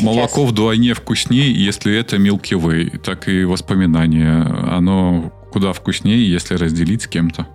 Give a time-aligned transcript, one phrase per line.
[0.00, 0.16] сейчас.
[0.16, 2.98] Молоко вдвойне вкуснее, если это Milky Way.
[2.98, 4.42] Так и воспоминание.
[4.42, 7.46] Оно куда вкуснее, если разделить с кем-то.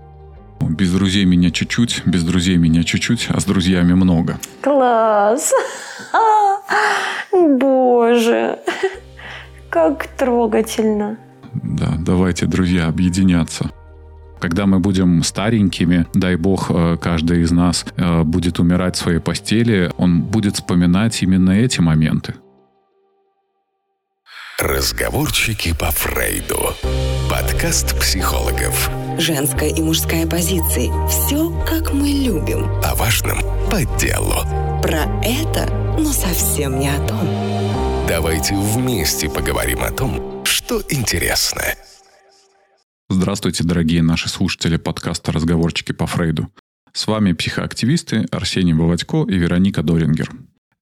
[0.62, 4.40] Без друзей меня чуть-чуть, без друзей меня чуть-чуть, а с друзьями много.
[4.62, 5.52] Класс!
[7.32, 8.60] Боже,
[9.70, 11.18] как трогательно.
[11.54, 13.72] Да, давайте, друзья, объединяться.
[14.40, 19.20] Когда мы будем старенькими, дай бог, э, каждый из нас э, будет умирать в своей
[19.20, 22.36] постели, он будет вспоминать именно эти моменты.
[24.60, 26.74] Разговорчики по Фрейду.
[27.30, 28.90] Подкаст психологов.
[29.18, 30.90] Женская и мужская позиции.
[31.10, 32.66] Все, как мы любим.
[32.82, 34.36] О важном по делу.
[34.82, 37.28] Про это, но совсем не о том.
[38.08, 41.64] Давайте вместе поговорим о том, что интересно.
[43.18, 46.50] Здравствуйте, дорогие наши слушатели подкаста «Разговорчики по Фрейду».
[46.92, 50.30] С вами психоактивисты Арсений Володько и Вероника Дорингер.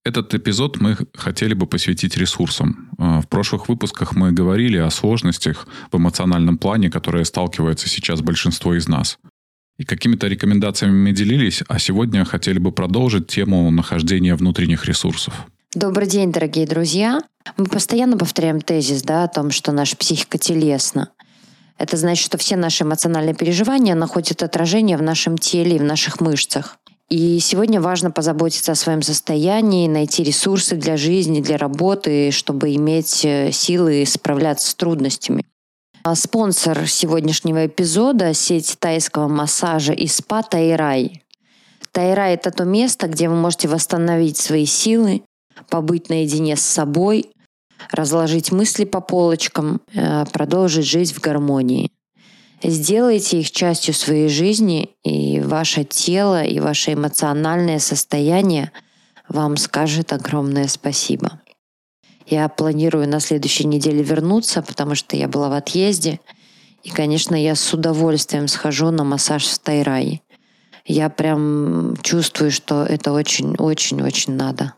[0.03, 2.89] Этот эпизод мы хотели бы посвятить ресурсам.
[2.97, 8.73] А, в прошлых выпусках мы говорили о сложностях в эмоциональном плане, которые сталкивается сейчас большинство
[8.73, 9.19] из нас.
[9.77, 15.45] И какими-то рекомендациями мы делились, а сегодня хотели бы продолжить тему нахождения внутренних ресурсов.
[15.75, 17.19] Добрый день, дорогие друзья.
[17.57, 21.11] Мы постоянно повторяем тезис да, о том, что наша психика телесна.
[21.77, 26.21] Это значит, что все наши эмоциональные переживания находят отражение в нашем теле и в наших
[26.21, 26.77] мышцах.
[27.09, 33.23] И сегодня важно позаботиться о своем состоянии, найти ресурсы для жизни, для работы, чтобы иметь
[33.25, 35.45] э, силы справляться с трудностями.
[36.03, 41.23] А спонсор сегодняшнего эпизода– сеть тайского массажа и спа Тайрай.
[41.91, 45.23] Тайрай– это то место, где вы можете восстановить свои силы,
[45.69, 47.31] побыть наедине с собой,
[47.91, 51.91] разложить мысли по полочкам, э, продолжить жить в гармонии.
[52.63, 58.71] Сделайте их частью своей жизни, и ваше тело, и ваше эмоциональное состояние
[59.27, 61.41] вам скажет огромное спасибо.
[62.25, 66.21] Я планирую на следующей неделе вернуться, потому что я была в отъезде.
[66.83, 70.21] И, конечно, я с удовольствием схожу на массаж в Тайрай.
[70.85, 74.73] Я прям чувствую, что это очень-очень-очень надо.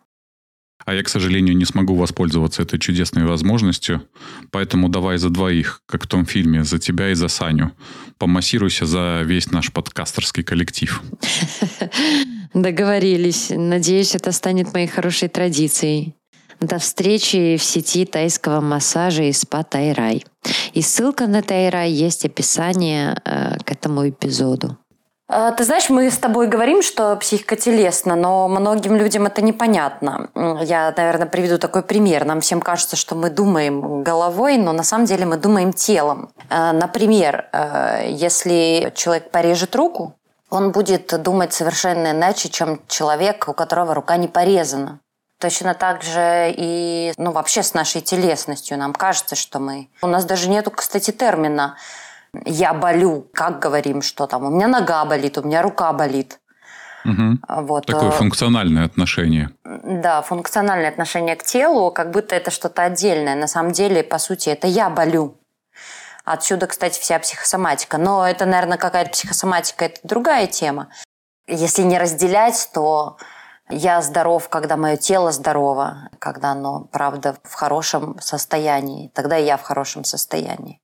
[0.86, 4.04] А я, к сожалению, не смогу воспользоваться этой чудесной возможностью.
[4.52, 7.72] Поэтому давай за двоих, как в том фильме, за тебя и за Саню.
[8.20, 11.02] Помассируйся за весь наш подкастерский коллектив.
[12.54, 13.48] Договорились.
[13.50, 16.16] Надеюсь, это станет моей хорошей традицией.
[16.62, 20.24] До встречи в сети тайского массажа и спа Тайрай.
[20.74, 24.78] И ссылка на Тайрай есть описание э, к этому эпизоду.
[25.28, 30.30] А, ты знаешь, мы с тобой говорим, что психика телесна, но многим людям это непонятно.
[30.62, 32.26] Я, наверное, приведу такой пример.
[32.26, 36.30] Нам всем кажется, что мы думаем головой, но на самом деле мы думаем телом.
[36.50, 40.16] А, например, а, если человек порежет руку,
[40.52, 45.00] он будет думать совершенно иначе, чем человек, у которого рука не порезана.
[45.40, 48.78] Точно так же и ну, вообще с нашей телесностью.
[48.78, 49.90] Нам кажется, что мы...
[50.02, 51.76] У нас даже нету, кстати, термина
[52.46, 56.40] я болю, как говорим, что там, у меня нога болит, у меня рука болит.
[57.06, 57.64] Угу.
[57.68, 57.86] Вот.
[57.86, 59.52] Такое э, функциональное отношение.
[59.64, 63.36] Да, функциональное отношение к телу, как будто это что-то отдельное.
[63.36, 65.38] На самом деле, по сути, это я болю.
[66.24, 68.00] Отсюда, кстати, вся психосоматика.
[68.00, 70.90] Но это, наверное, какая-то психосоматика, это другая тема.
[71.48, 73.18] Если не разделять, то
[73.70, 79.12] я здоров, когда мое тело здорово, когда оно, правда, в хорошем состоянии.
[79.14, 80.80] Тогда я в хорошем состоянии.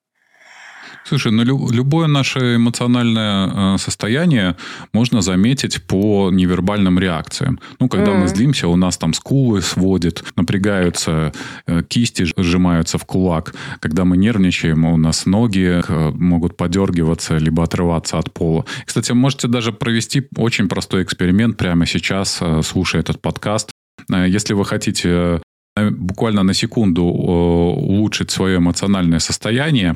[1.04, 4.56] Слушай, ну любое наше эмоциональное э, состояние
[4.94, 7.60] можно заметить по невербальным реакциям.
[7.80, 8.18] Ну, когда mm-hmm.
[8.18, 11.34] мы злимся, у нас там скулы сводит, напрягаются,
[11.68, 13.54] э, кисти сжимаются в кулак.
[13.80, 18.66] Когда мы нервничаем, у нас ноги э, могут подергиваться, либо отрываться от пола.
[18.86, 23.72] Кстати, можете даже провести очень простой эксперимент прямо сейчас, слушая этот подкаст.
[24.10, 25.42] Если вы хотите
[25.76, 29.96] буквально на секунду улучшить свое эмоциональное состояние,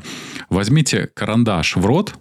[0.50, 2.14] возьмите карандаш в рот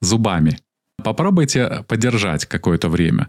[0.00, 0.58] зубами,
[1.04, 3.28] попробуйте подержать какое-то время.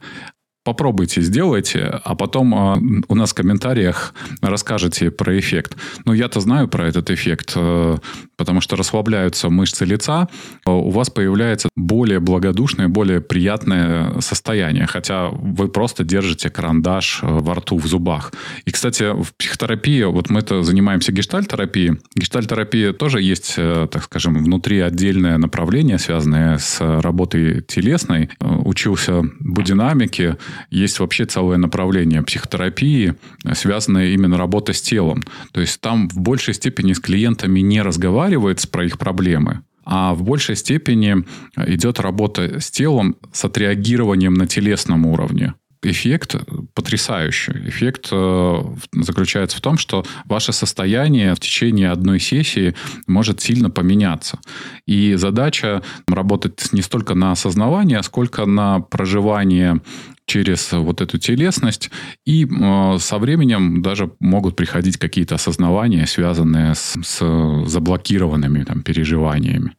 [0.63, 5.75] Попробуйте, сделайте, а потом э, у нас в комментариях расскажете про эффект.
[6.05, 7.97] Ну, я-то знаю про этот эффект, э,
[8.37, 10.28] потому что расслабляются мышцы лица,
[10.67, 17.28] э, у вас появляется более благодушное, более приятное состояние, хотя вы просто держите карандаш э,
[17.28, 18.31] во рту, в зубах.
[18.66, 24.79] И, кстати, в психотерапии, вот мы-то занимаемся гештальтерапией, гештальтерапия тоже есть, э, так скажем, внутри
[24.79, 28.29] отдельное направление, связанное с работой телесной.
[28.40, 30.37] Э, учился будинамике,
[30.70, 33.16] есть вообще целое направление психотерапии,
[33.53, 35.24] связанное именно работой с телом.
[35.52, 40.24] То есть там в большей степени с клиентами не разговаривается про их проблемы, а в
[40.24, 41.26] большей степени
[41.58, 45.53] идет работа с телом с отреагированием на телесном уровне.
[45.81, 46.35] Эффект
[46.73, 47.53] потрясающий.
[47.67, 48.61] Эффект э,
[48.93, 52.75] заключается в том, что ваше состояние в течение одной сессии
[53.07, 54.39] может сильно поменяться.
[54.85, 59.81] И задача работать не столько на осознавание, сколько на проживание
[60.25, 61.89] через вот эту телесность.
[62.25, 69.75] И э, со временем даже могут приходить какие-то осознавания, связанные с, с заблокированными там, переживаниями.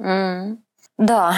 [0.00, 0.56] Мм.
[0.98, 1.36] Да,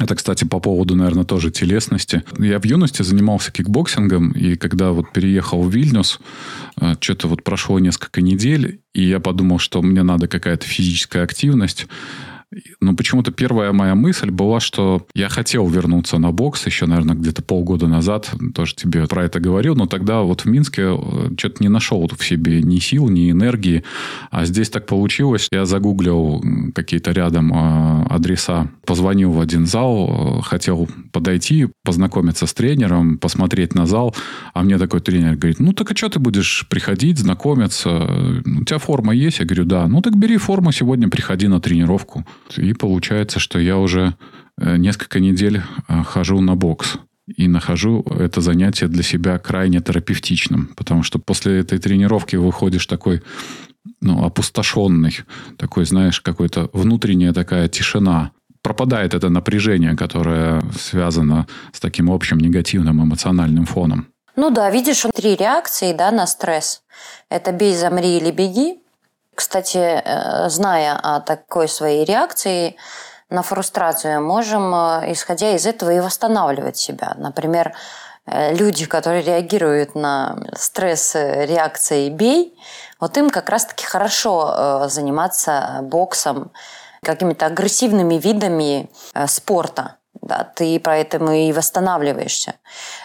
[0.00, 2.24] это, кстати, по поводу, наверное, тоже телесности.
[2.38, 6.18] Я в юности занимался кикбоксингом, и когда вот переехал в Вильнюс,
[6.80, 11.86] э, что-то вот прошло несколько недель, и я подумал, что мне надо какая-то физическая активность.
[12.80, 17.42] Но почему-то первая моя мысль была, что я хотел вернуться на бокс еще, наверное, где-то
[17.42, 18.30] полгода назад.
[18.54, 19.74] Тоже тебе про это говорил.
[19.74, 23.84] Но тогда вот в Минске э, что-то не нашел в себе ни сил, ни энергии.
[24.30, 25.48] А здесь так получилось.
[25.50, 26.42] Я загуглил
[26.74, 28.70] какие-то рядом э, адреса.
[28.86, 30.38] Позвонил в один зал.
[30.38, 34.14] Э, хотел подойти, познакомиться с тренером, посмотреть на зал.
[34.52, 38.42] А мне такой тренер говорит, ну так а что ты будешь приходить, знакомиться?
[38.44, 39.38] У тебя форма есть?
[39.38, 39.86] Я говорю, да.
[39.86, 42.24] Ну так бери форму сегодня, приходи на тренировку.
[42.56, 44.14] И получается, что я уже
[44.58, 46.98] э, несколько недель э, хожу на бокс.
[47.26, 50.70] И нахожу это занятие для себя крайне терапевтичным.
[50.76, 53.22] Потому что после этой тренировки выходишь такой
[54.00, 55.20] ну, опустошенный.
[55.56, 58.32] Такой, знаешь, какой-то внутренняя такая тишина.
[58.62, 64.08] Пропадает это напряжение, которое связано с таким общим негативным эмоциональным фоном.
[64.36, 66.82] Ну да, видишь, три реакции да, на стресс.
[67.28, 68.80] Это бей, замри или беги.
[69.34, 72.76] Кстати, э, зная о такой своей реакции
[73.30, 77.14] на фрустрацию, можем, э, исходя из этого, и восстанавливать себя.
[77.16, 77.74] Например,
[78.26, 82.56] э, люди, которые реагируют на стресс реакцией «бей»,
[83.00, 86.52] вот им как раз-таки хорошо заниматься боксом,
[87.02, 88.88] какими-то агрессивными видами
[89.26, 89.96] спорта.
[90.22, 92.54] Да, ты поэтому и восстанавливаешься.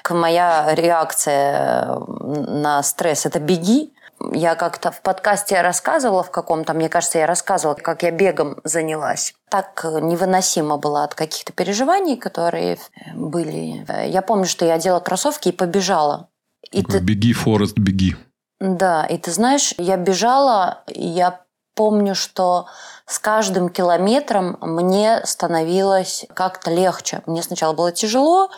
[0.09, 3.93] Моя реакция на стресс– это «беги»,
[4.31, 9.33] я как-то в подкасте рассказывала в каком-то, мне кажется, я рассказывала, как я бегом занялась.
[9.49, 12.77] Так невыносимо было от каких-то переживаний, которые
[13.15, 13.85] были.
[14.07, 16.29] Я помню, что я одела кроссовки и побежала.
[16.71, 16.99] И ты...
[16.99, 18.15] Беги, Форест, беги.
[18.59, 21.41] Да, и ты знаешь, я бежала, я
[21.79, 22.65] помню, что
[23.05, 27.21] с каждым километром мне становилось как-то легче.
[27.25, 28.49] Мне сначала было тяжело,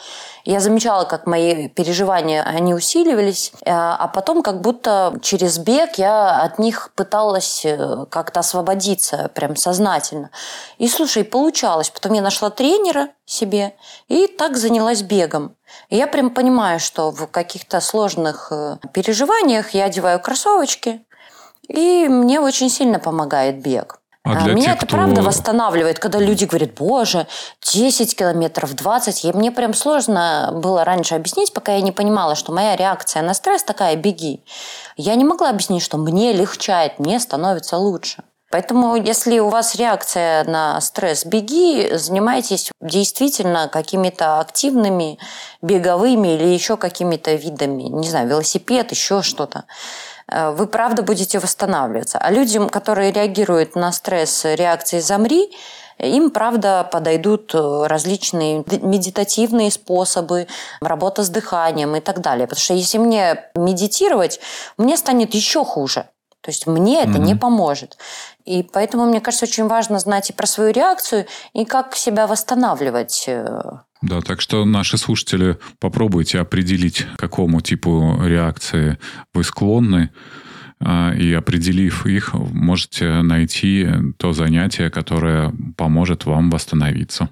[0.44, 6.42] я замечала, как мои переживания, они усиливались, э, а потом как будто через бег я
[6.42, 10.32] от них пыталась э, как-то освободиться прям сознательно.
[10.80, 11.92] И, слушай, получалось.
[11.92, 13.76] Потом я нашла тренера себе
[14.08, 15.56] и так занялась бегом.
[15.90, 21.06] И я прям понимаю, что в каких-то сложных э, переживаниях я одеваю кроссовочки,
[21.68, 24.02] и мне очень сильно помогает бег.
[24.24, 24.98] А для Меня тех, это кто...
[24.98, 27.26] правда восстанавливает, когда люди говорят, боже,
[27.74, 29.26] 10 километров, 20.
[29.26, 33.34] И мне прям сложно было раньше объяснить, пока я не понимала, что моя реакция на
[33.34, 34.44] стресс такая, беги.
[34.96, 38.24] Я не могла объяснить, что мне легчает, мне становится лучше.
[38.52, 45.18] Поэтому, если у вас реакция на стресс, беги, занимайтесь действительно какими-то активными
[45.62, 49.64] беговыми или еще какими-то видами, не знаю, велосипед, еще что-то.
[50.32, 52.18] Э, вы правда будете восстанавливаться.
[52.18, 55.52] А людям, которые реагируют на стресс реакции «замри»,
[55.98, 60.48] им, правда, подойдут э, различные медитативные способы,
[60.82, 62.48] работа с дыханием и так далее.
[62.48, 64.40] Потому что если мне медитировать,
[64.78, 66.06] мне станет еще хуже.
[66.42, 67.26] То есть мне это mm-hmm.
[67.26, 67.98] не поможет.
[68.46, 73.26] И поэтому, мне кажется, очень важно знать и про свою реакцию, и как себя восстанавливать
[73.28, 73.62] э,
[74.02, 78.98] да, так что наши слушатели, попробуйте определить, к какому типу реакции
[79.34, 80.10] вы склонны,
[80.80, 87.30] а, и определив их, можете найти то занятие, которое поможет вам восстановиться.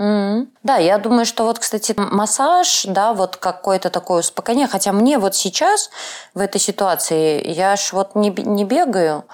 [0.00, 0.46] Mm-hmm.
[0.62, 5.34] Да, я думаю, что вот, кстати, массаж, да, вот какое-то такое успокоение, хотя мне вот
[5.34, 5.90] сейчас
[6.34, 9.24] в этой ситуации, я ж вот не, не бегаю,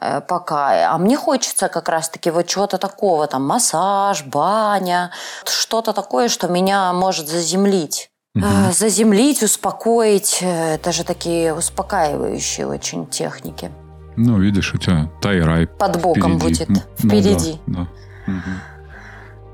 [0.00, 0.92] Э, пока.
[0.92, 5.10] А мне хочется как раз-таки вот чего-то такого, там массаж, баня,
[5.44, 8.10] что-то такое, что меня может заземлить.
[8.34, 8.44] Угу.
[8.72, 10.38] Заземлить, успокоить.
[10.42, 13.70] Э, это же такие успокаивающие очень техники.
[14.16, 16.64] Ну, видишь, у тебя тайрай Под боком впереди.
[16.64, 16.68] будет.
[16.68, 17.60] Ну, впереди.
[17.66, 17.86] Да,
[18.26, 18.32] да.
[18.32, 18.75] Угу.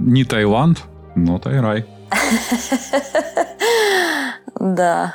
[0.05, 0.83] Не Таиланд,
[1.15, 1.87] но тайрай.
[4.61, 5.15] Да.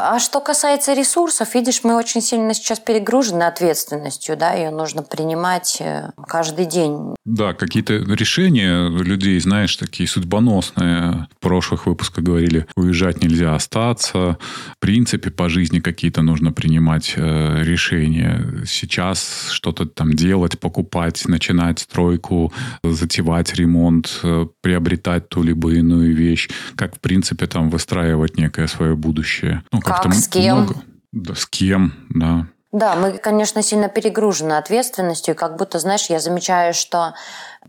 [0.00, 5.78] А что касается ресурсов, видишь, мы очень сильно сейчас перегружены ответственностью, да, ее нужно принимать
[5.80, 7.16] э, каждый день.
[7.24, 11.26] Да, какие-то решения людей, знаешь, такие судьбоносные.
[11.36, 14.38] В прошлых выпусках говорили, уезжать нельзя остаться.
[14.76, 18.64] В принципе, по жизни какие-то нужно принимать э, решения.
[18.66, 22.52] Сейчас что-то там делать, покупать, начинать стройку,
[22.84, 26.48] затевать ремонт, э, приобретать ту либо иную вещь.
[26.76, 29.64] Как, в принципе, там выстраивать некое свое будущее.
[29.72, 30.56] Ну, как, с кем?
[30.56, 30.74] Много...
[31.12, 32.46] Да, с кем, да.
[32.70, 37.14] Да, мы, конечно, сильно перегружены ответственностью, как будто, знаешь, я замечаю, что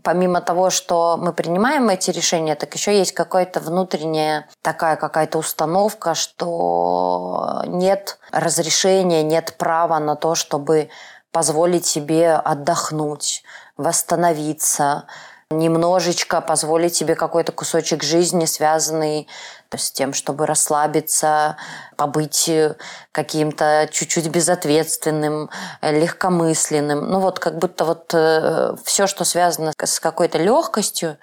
[0.02, 6.14] помимо того, что мы принимаем эти решения, так еще есть какая-то внутренняя такая какая-то установка,
[6.14, 10.90] что нет разрешения, нет права на то, чтобы
[11.32, 13.42] позволить себе отдохнуть,
[13.78, 15.06] восстановиться,
[15.50, 19.28] немножечко позволить себе какой-то кусочек жизни, связанный
[19.78, 21.56] с тем, чтобы расслабиться,
[21.96, 22.50] побыть
[23.12, 25.50] каким-то чуть-чуть безответственным,
[25.82, 27.10] легкомысленным.
[27.10, 31.18] Ну вот как будто вот э, все, что связано с какой-то легкостью,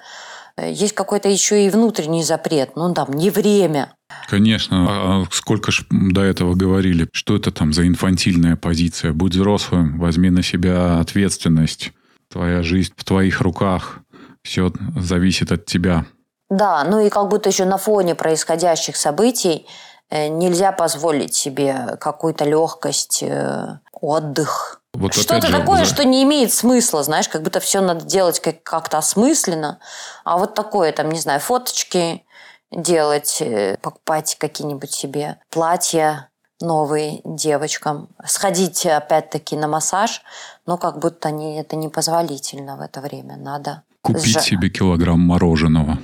[0.55, 2.75] э, есть какой-то еще и внутренний запрет.
[2.75, 3.93] Ну там, не время.
[4.29, 4.85] Конечно.
[4.89, 9.13] А сколько ж до этого говорили, что это там за инфантильная позиция?
[9.13, 11.91] Будь взрослым, возьми на себя ответственность.
[12.31, 13.99] Твоя жизнь в твоих руках.
[14.43, 16.05] Все зависит от тебя.
[16.49, 19.67] Да, ну и как будто еще на фоне происходящих событий
[20.09, 24.81] э, нельзя позволить себе какую-то легкость, э, отдых.
[24.93, 29.79] Вот Что-то такое, что не имеет смысла, знаешь, как будто все надо делать как-то осмысленно.
[30.23, 32.23] А вот такое, там, не знаю, фоточки
[32.71, 40.23] делать, э, покупать какие-нибудь себе платья новые девочкам, сходить опять-таки на массаж,
[40.65, 43.37] но как будто не, это непозволительно в это время.
[43.37, 44.41] Надо Купить сжа...
[44.41, 45.99] себе килограмм мороженого.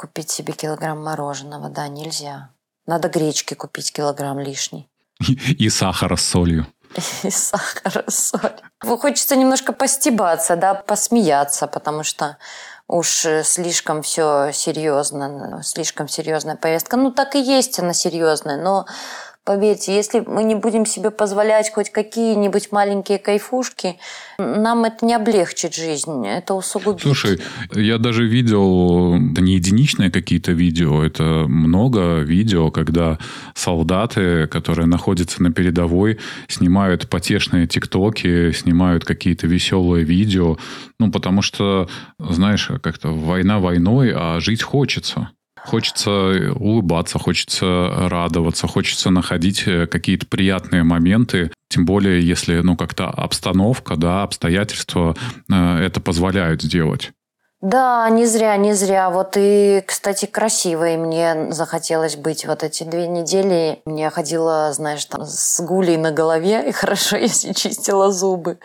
[0.00, 2.48] Купить себе килограмм мороженого, да, нельзя.
[2.86, 4.88] Надо гречки купить килограмм лишний.
[5.58, 6.66] И, сахара с солью.
[7.22, 8.98] И сахара с солью.
[8.98, 12.38] Хочется немножко постебаться, да, посмеяться, потому что
[12.88, 16.96] уж э, слишком все серьезно, слишком серьезная повестка.
[16.96, 18.86] Ну, так и есть она серьезная, но
[19.44, 23.96] Поверьте, если мы не будем себе позволять хоть какие-нибудь маленькие кайфушки,
[24.38, 27.00] нам это не облегчит жизнь, это усугубит.
[27.00, 27.40] Слушай,
[27.72, 33.18] я даже видел, это не единичные какие-то видео, это много видео, когда
[33.54, 40.58] солдаты, которые находятся на передовой, снимают потешные тиктоки, снимают какие-то веселые видео,
[40.98, 45.30] ну, потому что, знаешь, как-то война войной, а жить хочется.
[45.64, 53.08] Хочется улыбаться, хочется радоваться, хочется находить э, какие-то приятные моменты, тем более если, ну, как-то
[53.08, 55.16] обстановка, да, обстоятельства
[55.50, 57.12] э, это позволяют сделать.
[57.60, 59.10] Да, не зря, не зря.
[59.10, 63.82] Вот и, кстати, красивой мне захотелось быть вот эти две недели.
[63.84, 68.58] Я ходила, знаешь, там с гулей на голове, и хорошо, если чистила зубы.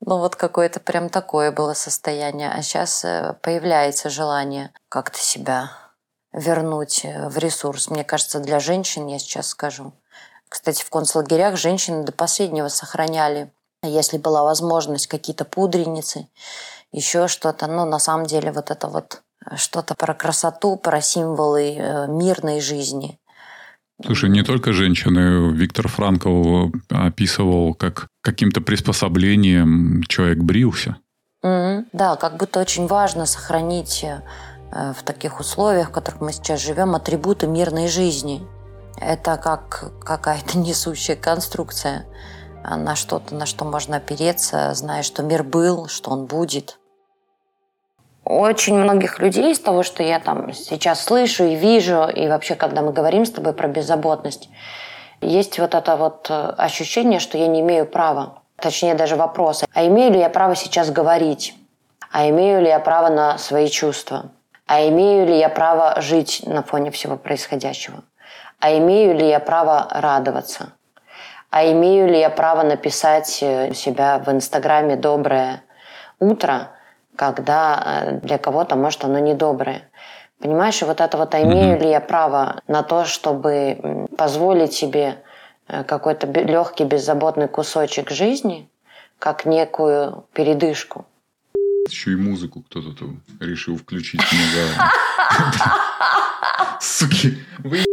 [0.00, 2.50] Ну, вот какое-то прям такое было состояние.
[2.50, 5.70] А сейчас э, появляется желание как-то себя
[6.34, 7.88] вернуть э, в ресурс.
[7.88, 9.92] Мне кажется, для женщин, я сейчас скажу.
[10.48, 13.50] Кстати, в концлагерях женщины до последнего сохраняли,
[13.82, 16.28] если была возможность, какие-то пудреницы,
[16.92, 17.66] еще что-то.
[17.66, 22.60] Но на самом деле вот это вот э, что-то про красоту, про символы э, мирной
[22.60, 23.18] жизни.
[24.04, 25.52] Слушай, не только женщины.
[25.52, 30.96] Виктор Франкл описывал, как каким-то приспособлением человек брился.
[31.44, 31.84] Mm-hmm.
[31.92, 34.04] Да, как будто очень важно сохранить
[34.70, 38.46] в таких условиях, в которых мы сейчас живем, атрибуты мирной жизни.
[39.00, 42.06] Это как какая-то несущая конструкция
[42.64, 46.78] на что-то, на что можно опереться, зная, что мир был, что он будет.
[48.24, 52.80] Очень многих людей из того, что я там сейчас слышу и вижу, и вообще, когда
[52.80, 54.48] мы говорим с тобой про беззаботность,
[55.20, 58.42] есть вот это вот э, ощущение, что я не имею права.
[58.56, 61.54] Точнее, даже вопрос, а имею ли я право сейчас говорить?
[62.10, 64.30] А имею ли я право на свои чувства?
[64.66, 68.02] А имею ли я право жить на фоне всего происходящего?
[68.60, 70.72] А имею ли я право радоваться?
[71.50, 75.62] А имею ли я право написать э, себя в Инстаграме «доброе
[76.18, 76.70] утро»,
[77.14, 79.82] когда э, для кого-то, может, оно недоброе?
[80.40, 85.22] Понимаешь, и вот это вот, а имею ли я право на то, чтобы позволить себе
[85.68, 88.68] э, какой-то легкий, беззаботный кусочек жизни,
[89.18, 91.04] как некую передышку?
[91.88, 94.20] Еще и музыку кто-то там решил включить
[96.80, 97.84] Суки, вы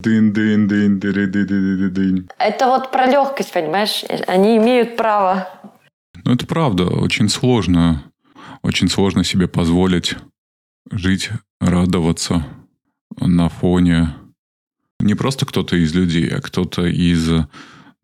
[0.00, 2.30] Дын, дын, дын, дын, дын, дын.
[2.38, 4.04] Это вот про легкость, понимаешь?
[4.26, 5.48] Они имеют право.
[6.24, 6.84] Ну, это правда.
[6.84, 8.04] Очень сложно.
[8.62, 10.16] Очень сложно себе позволить
[10.90, 12.44] жить, радоваться.
[13.18, 14.14] на фоне
[15.00, 17.30] не просто кто-то из людей, а кто-то из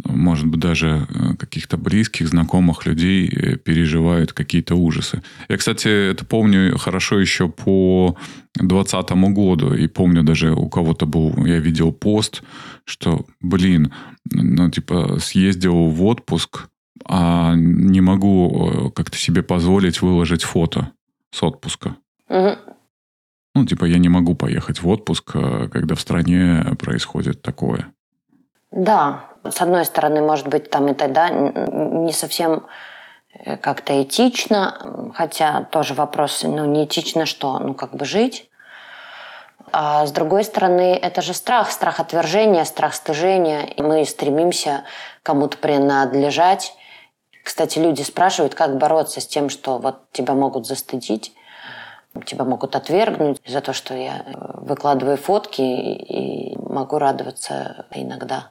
[0.04, 5.22] может быть, даже э, каких-то близких, знакомых людей э, переживают какие-то ужасы.
[5.48, 8.16] Я, кстати, это помню хорошо еще по
[8.54, 9.74] 2020 году.
[9.74, 12.42] И помню даже у кого-то был, я видел пост,
[12.84, 13.92] что, блин,
[14.30, 16.68] ну, типа, съездил в отпуск,
[17.04, 20.92] а не могу э, как-то себе позволить выложить фото
[21.30, 21.96] с отпуска.
[22.28, 22.56] Угу.
[23.56, 27.92] Ну, типа, я не могу поехать в отпуск, когда в стране происходит такое.
[28.70, 32.66] Да, с одной стороны, может быть, там и тогда не совсем
[33.32, 38.50] э, как-то этично, хотя тоже вопрос, ну, не этично что, ну, как бы жить.
[39.72, 43.68] А с другой стороны, это же страх, страх отвержения, страх стыжения.
[43.76, 44.84] Мы стремимся
[45.22, 46.74] кому-то принадлежать.
[47.44, 51.32] Кстати, люди спрашивают, как бороться с тем, что вот тебя могут застыдить,
[52.26, 58.50] тебя могут отвергнуть за то, что я э, выкладываю фотки и могу радоваться иногда.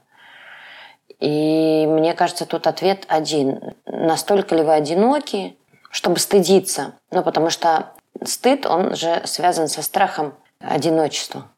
[1.19, 3.59] И мне кажется, тут ответ один.
[3.85, 5.57] Настолько ли вы одиноки,
[5.91, 6.93] чтобы стыдиться?
[7.11, 11.49] Ну, потому что стыд, он же связан со страхом одиночества.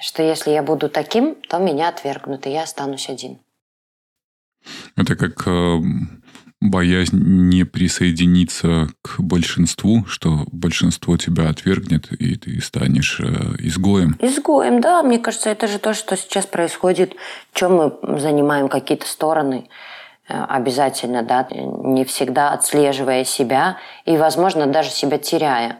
[0.00, 3.38] Что если я буду таким, то меня отвергнут, и я останусь один.
[4.96, 5.46] Это как
[6.70, 13.24] боязнь не присоединиться к большинству, что большинство тебя отвергнет, и ты станешь э,
[13.58, 14.16] изгоем.
[14.20, 15.02] Изгоем, да.
[15.02, 17.14] Мне кажется, это же то, что сейчас происходит,
[17.52, 19.68] чем мы занимаем какие-то стороны
[20.28, 25.78] э, обязательно, да, не всегда отслеживая себя и, возможно, даже себя теряя.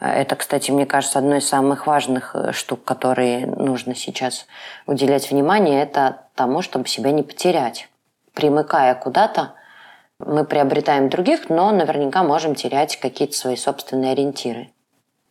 [0.00, 4.46] Это, кстати, мне кажется, одной из самых важных э, штук, которые нужно сейчас
[4.86, 7.88] уделять внимание, это тому, чтобы себя не потерять.
[8.32, 9.54] Примыкая куда-то,
[10.18, 14.70] мы приобретаем других, но наверняка можем терять какие-то свои собственные ориентиры.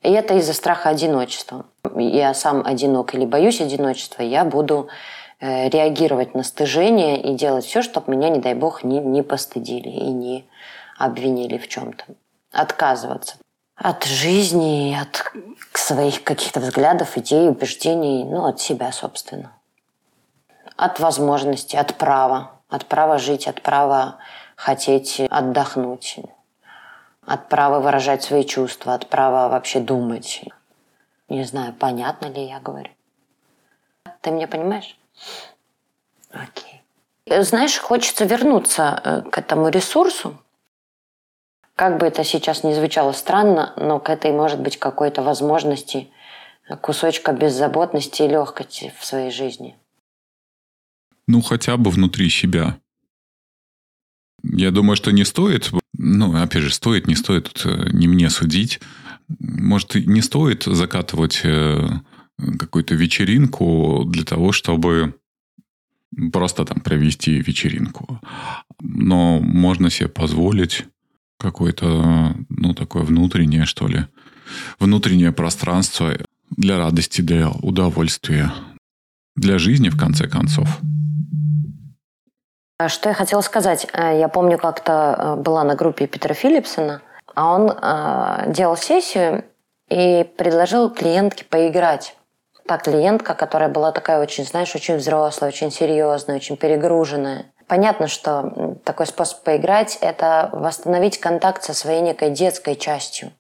[0.02, 1.66] И это из-за страха одиночества.
[1.96, 4.88] Я сам одинок или боюсь одиночества, я буду
[5.40, 9.90] э, реагировать на стыжение и делать все, чтобы меня, не дай бог, не, не постыдили
[9.90, 10.46] и не
[10.98, 12.06] обвинили в чем-то.
[12.52, 13.36] Отказываться
[13.78, 15.32] от жизни, от
[15.74, 19.52] своих каких-то взглядов, идей, убеждений, ну, от себя, собственно.
[20.76, 24.18] От возможности, от права, от права жить, от права
[24.58, 26.20] хотеть отдохнуть,
[27.26, 30.44] от права выражать свои чувства, от права вообще думать.
[31.30, 32.90] Не знаю, понятно ли я говорю.
[34.22, 34.98] Ты меня понимаешь?
[36.32, 36.82] Окей.
[37.44, 40.38] Знаешь, хочется вернуться э, к этому ресурсу.
[41.76, 46.10] Как бы это сейчас не звучало странно, но к этой, может быть, какой-то возможности
[46.82, 49.78] кусочка беззаботности и легкости в своей жизни.
[51.28, 52.78] Ну, хотя бы внутри себя.
[54.44, 58.30] Я думаю, что не стоит, ну, опять же, стоит, не стоит, тут э, не мне
[58.30, 58.80] судить.
[59.40, 61.88] Может, не стоит закатывать э,
[62.60, 65.16] какую-то вечеринку для того, чтобы
[66.32, 68.22] просто там провести вечеринку.
[68.82, 70.86] Но можно себе позволить
[71.40, 74.06] какое-то, ну, такое внутреннее, что ли,
[74.80, 76.14] внутреннее пространство
[76.56, 78.54] для радости, для удовольствия,
[79.36, 80.80] для жизни, в конце концов.
[82.80, 83.88] А что я хотела сказать?
[83.94, 87.02] Э, я помню, как-то э, была на группе Питера Филлипсона,
[87.34, 89.46] а он э, делал сессию
[89.90, 92.16] и предложил клиентке поиграть.
[92.68, 97.46] Та клиентка, которая была такая очень, знаешь, очень взрослая, очень серьезная, очень перегруженная.
[97.66, 103.32] Понятно, что такой способ поиграть– это восстановить контакт со своей некой детской частью.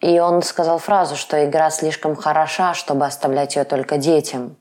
[0.00, 4.56] И он сказал фразу, что игра слишком хороша, чтобы оставлять ее только детям.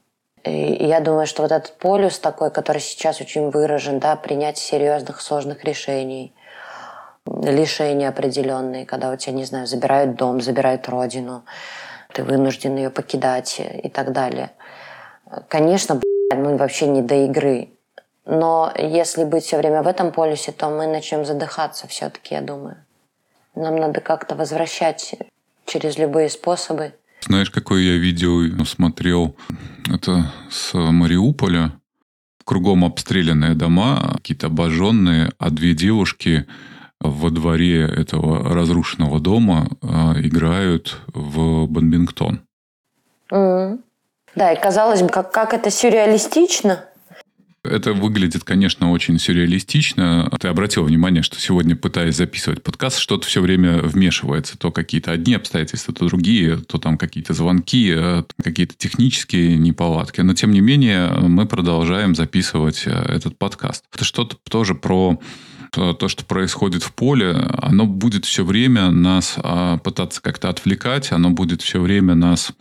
[0.50, 5.22] И я думаю, что вот этот полюс такой, который сейчас очень выражен, да, принять серьезных,
[5.22, 6.34] сложных решений,
[7.26, 11.44] лишения определенные, когда у тебя, не знаю, забирают дом, забирают родину,
[12.14, 14.52] ты вынужден ее покидать и так далее.
[15.48, 16.02] Конечно,
[16.34, 17.70] ну вообще не до игры.
[18.26, 22.78] Но если быть все время в этом полюсе, то мы начнем задыхаться все-таки, я думаю.
[23.56, 25.16] Нам надо как-то возвращать
[25.66, 26.94] через любые способы
[27.26, 29.36] знаешь, какое я видео смотрел?
[29.92, 31.74] Это с Мариуполя.
[32.46, 36.48] Кругом обстрелянные дома, какие-то обожженные, а две девушки
[37.00, 39.88] во дворе этого разрушенного дома э,
[40.22, 42.42] играют в бадминтон.
[43.32, 43.80] Mm.
[44.36, 46.86] Да, и казалось бы, как, как это сюрреалистично.
[47.70, 50.30] Это выглядит, конечно, очень сюрреалистично.
[50.40, 54.58] Ты обратил внимание, что сегодня, пытаясь записывать подкаст, что-то все время вмешивается.
[54.58, 60.22] То какие-то одни обстоятельства, то другие, то там какие-то звонки, э, какие-то технические неполадки.
[60.22, 63.86] Но, тем не менее, мы продолжаем записывать э, этот подкаст.
[63.94, 65.20] Это что-то тоже про
[65.72, 71.30] то, что происходит в поле, оно будет все время нас а, пытаться как-то отвлекать, оно
[71.30, 72.52] будет все время нас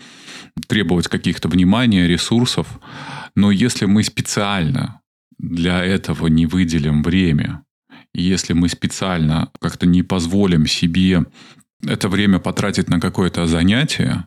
[0.67, 2.67] требовать каких-то внимания, ресурсов.
[3.35, 5.01] Но если мы специально
[5.39, 7.65] для этого не выделим время,
[8.15, 11.25] если мы специально как-то не позволим себе
[11.87, 14.27] это время потратить на какое-то занятие,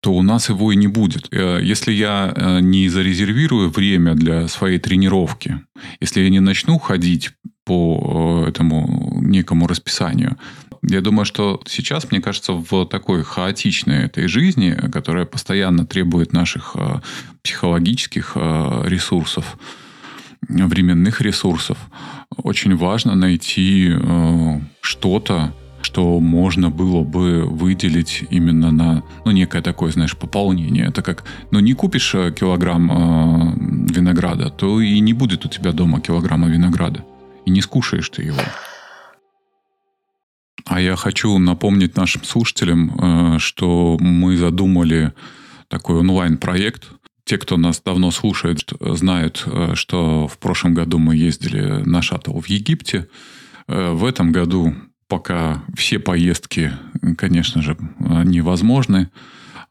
[0.00, 1.28] то у нас его и не будет.
[1.32, 5.60] Э, если я э, не зарезервирую время для своей тренировки,
[6.00, 7.30] если я не начну ходить
[7.64, 10.36] по э, этому некому расписанию,
[10.82, 16.74] я думаю, что сейчас, мне кажется, в такой хаотичной этой жизни, которая постоянно требует наших
[17.44, 19.58] психологических ресурсов,
[20.48, 21.78] временных ресурсов,
[22.36, 23.94] очень важно найти
[24.80, 30.86] что-то, что можно было бы выделить именно на, ну, некое такое, знаешь, пополнение.
[30.86, 35.72] Это как, ну, не купишь э, килограмм э, винограда, то и не будет у тебя
[35.72, 37.04] дома килограмма винограда.
[37.44, 38.42] И не скушаешь ты его.
[40.64, 45.12] А я хочу напомнить нашим слушателям, э, что мы задумали
[45.68, 46.90] такой онлайн-проект.
[47.24, 52.40] Те, кто нас давно слушает, знают, э, что в прошлом году мы ездили на шаттл
[52.40, 53.08] в Египте.
[53.66, 54.74] Э, в этом году
[55.08, 56.72] пока все поездки,
[57.18, 59.10] конечно же, невозможны.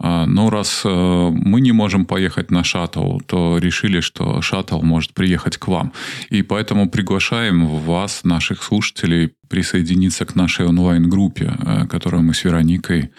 [0.04, 5.14] А, но раз э, мы не можем поехать на шаттл, то решили, что шаттл может
[5.14, 5.94] приехать к вам.
[6.30, 13.12] И поэтому приглашаем вас, наших слушателей, присоединиться к нашей онлайн-группе, э, которую мы с Вероникой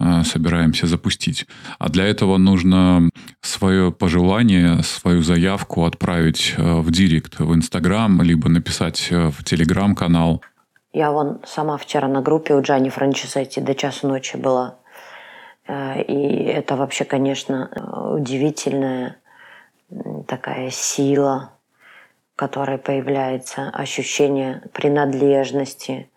[0.00, 1.46] э, собираемся запустить.
[1.78, 3.08] А для этого нужно
[3.40, 10.42] свое пожелание, свою заявку отправить в директ в Инстаграм, либо написать в Телеграм-канал
[10.92, 14.78] я вон сама вчера на группе у Джани Франчесетти до часу ночи была.
[15.68, 17.70] Э, и это вообще, конечно,
[18.16, 19.16] удивительная
[20.26, 21.52] такая сила,
[22.36, 26.10] которая появляется, ощущение принадлежности,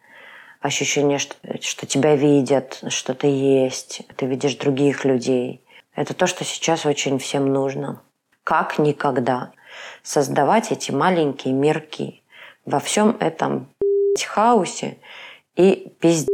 [0.60, 5.64] ощущение, что, что тебя видят, что ты есть, ты видишь других людей.
[5.96, 8.02] Это то, что сейчас очень всем нужно.
[8.44, 9.52] Как никогда
[10.04, 12.24] создавать эти маленькие мирки.
[12.66, 13.70] Во всем этом
[14.28, 14.98] хаосе
[15.56, 16.30] и пиздец.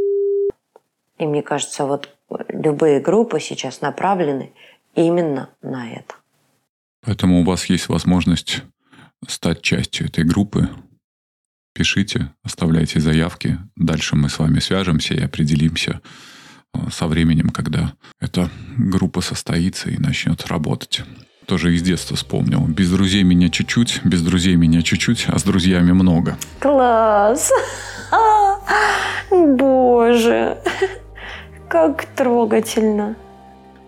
[1.18, 2.17] И мне кажется, вот
[2.50, 4.52] любые группы сейчас направлены
[4.96, 6.16] именно на это.
[7.06, 8.64] Поэтому у вас есть возможность
[9.28, 10.70] стать частью этой группы.
[11.74, 13.60] Пишите, оставляйте заявки.
[13.76, 16.02] Дальше мы с вами свяжемся и определимся
[16.74, 21.04] э, со временем, когда эта группа состоится и начнет работать.
[21.46, 22.68] Тоже из детства вспомнил.
[22.68, 26.38] Без друзей меня чуть-чуть, без друзей меня чуть-чуть, а с друзьями много.
[26.60, 27.52] Класс!
[29.32, 30.58] Боже,
[31.70, 33.16] как трогательно.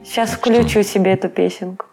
[0.04, 1.86] Сейчас включу себе эту песенку.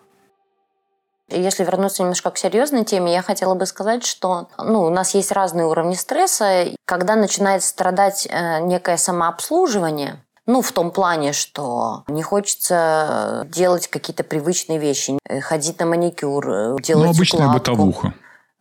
[1.29, 5.33] Если вернуться немножко к серьезной теме, я хотела бы сказать, что ну, у нас есть
[5.33, 6.67] разные уровни стресса.
[6.85, 14.23] Когда начинает страдать э, некое самообслуживание, ну, в том плане, что не хочется делать какие-то
[14.23, 17.59] привычные вещи, ходить на маникюр, э, делать Ну, обычная укладку.
[17.59, 18.15] бытовуха.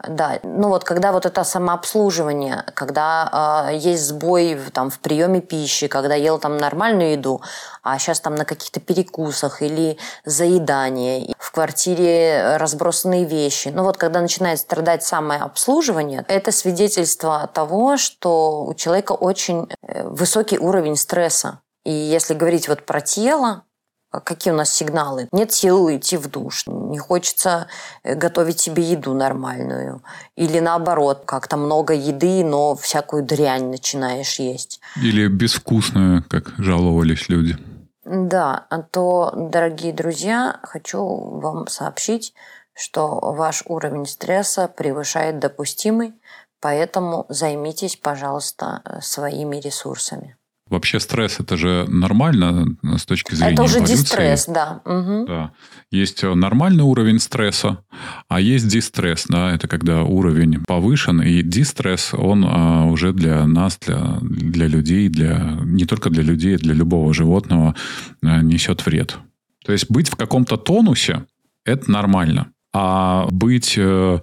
[0.08, 5.88] Да, ну вот когда вот это самообслуживание, когда э, есть сбой там, в приеме пищи,
[5.88, 7.42] когда ел там нормальную еду,
[7.84, 13.70] а сейчас там на каких-то перекусах или заедание, в квартире разбросанные вещи.
[13.70, 20.58] Ну вот когда начинает страдать самообслуживание, это свидетельство того, что у человека очень э, высокий
[20.58, 21.60] уровень стресса.
[21.84, 23.64] И если говорить вот про тело,
[24.10, 25.28] какие у нас сигналы?
[25.32, 27.68] Нет сил идти в душ, не хочется
[28.04, 30.02] э, готовить себе еду нормальную.
[30.36, 34.80] Или наоборот, как-то много еды, но всякую дрянь начинаешь есть.
[35.02, 37.58] Или безвкусную, как жаловались люди.
[38.06, 42.34] Да, а то, дорогие друзья, хочу вам сообщить,
[42.74, 46.14] что ваш уровень стресса превышает допустимый,
[46.60, 50.38] поэтому займитесь, пожалуйста, э, своими ресурсами.
[50.68, 53.96] Вообще стресс это же нормально э, с точки зрения Это уже эволюции.
[53.96, 54.82] дистресс, да.
[54.84, 55.26] Угу.
[55.28, 55.52] Да.
[55.92, 57.84] Есть э, нормальный уровень стресса,
[58.28, 63.78] а есть дистресс, да, это когда уровень повышен, и дистресс, он а, уже для нас,
[63.78, 67.76] для, для людей, для, не только для людей, для любого животного
[68.24, 69.20] а, несет вред.
[69.64, 71.26] То есть быть в каком-то тонусе–
[71.66, 72.48] это нормально.
[72.74, 74.20] А быть э,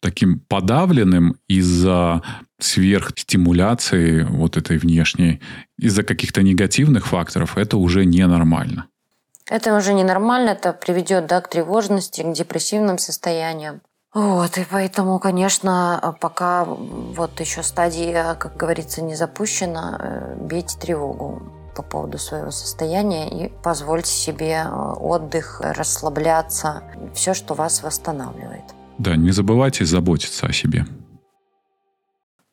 [0.00, 2.22] таким подавленным из-за
[2.64, 5.40] сверхстимуляции вот этой внешней,
[5.78, 8.86] из-за каких-то негативных факторов, это уже ненормально.
[9.48, 13.80] Это уже ненормально, это приведет да, к тревожности, к депрессивным состояниям.
[14.14, 21.42] Вот, и поэтому, конечно, пока вот еще стадия, как говорится, не запущена, э, бейте тревогу
[21.74, 26.82] по поводу своего состояния и позвольте себе э, отдых, расслабляться,
[27.14, 28.64] все, что вас восстанавливает.
[28.98, 30.84] Да, не забывайте заботиться о себе.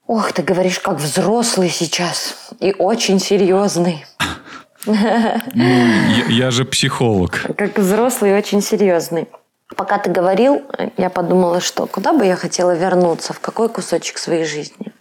[0.09, 2.35] Ох, ты говоришь, как взрослый сейчас.
[2.59, 4.07] И очень серьезный.
[4.87, 7.45] Ну, я, я же психолог.
[7.55, 9.27] Как взрослый и очень серьезный.
[9.75, 10.63] Пока ты говорил,
[10.97, 14.91] я подумала, что куда бы я хотела вернуться, в какой кусочек своей жизни.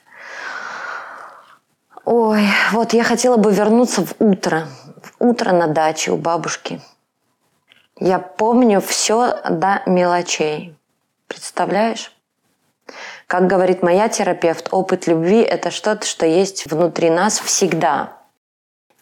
[2.05, 2.43] Ой,
[2.73, 4.69] вот я хотела бы вернуться в утро.
[5.03, 6.83] В утро на даче у бабушки.
[7.99, 10.77] Я помню все до мелочей.
[11.29, 12.13] Представляешь?
[13.29, 18.15] Как говорит моя терапевт, опыт любви– это что-то, что есть внутри нас всегда.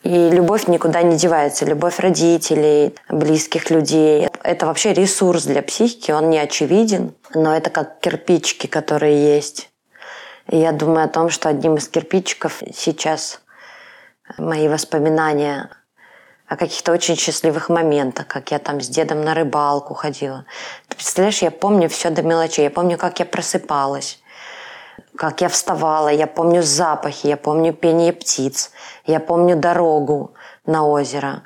[0.03, 1.65] И любовь никуда не девается.
[1.65, 8.01] Любовь родителей, близких людей– это вообще ресурс для психики, он не очевиден, но это как
[8.01, 9.71] кирпичики, которые есть.
[10.49, 13.41] И я думаю о том, что одним из кирпичиков сейчас
[14.39, 15.71] мои воспоминания
[16.49, 20.45] о каких-то очень счастливых моментах, как я там с дедом на рыбалку ходила.
[20.89, 22.65] Ты представляешь, я помню все до мелочей.
[22.65, 24.21] Я помню, как я просыпалась,
[25.17, 26.09] как я вставала.
[26.09, 28.71] Я помню запахи, я помню пение птиц.
[29.07, 30.35] Я помню дорогу
[30.67, 31.43] на озеро.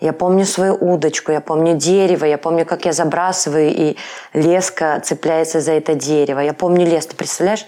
[0.00, 3.96] Я помню свою удочку, я помню дерево, я помню, как я забрасываю, и
[4.34, 6.40] леска цепляется за это дерево.
[6.40, 7.64] Я помню лес, ты представляешь?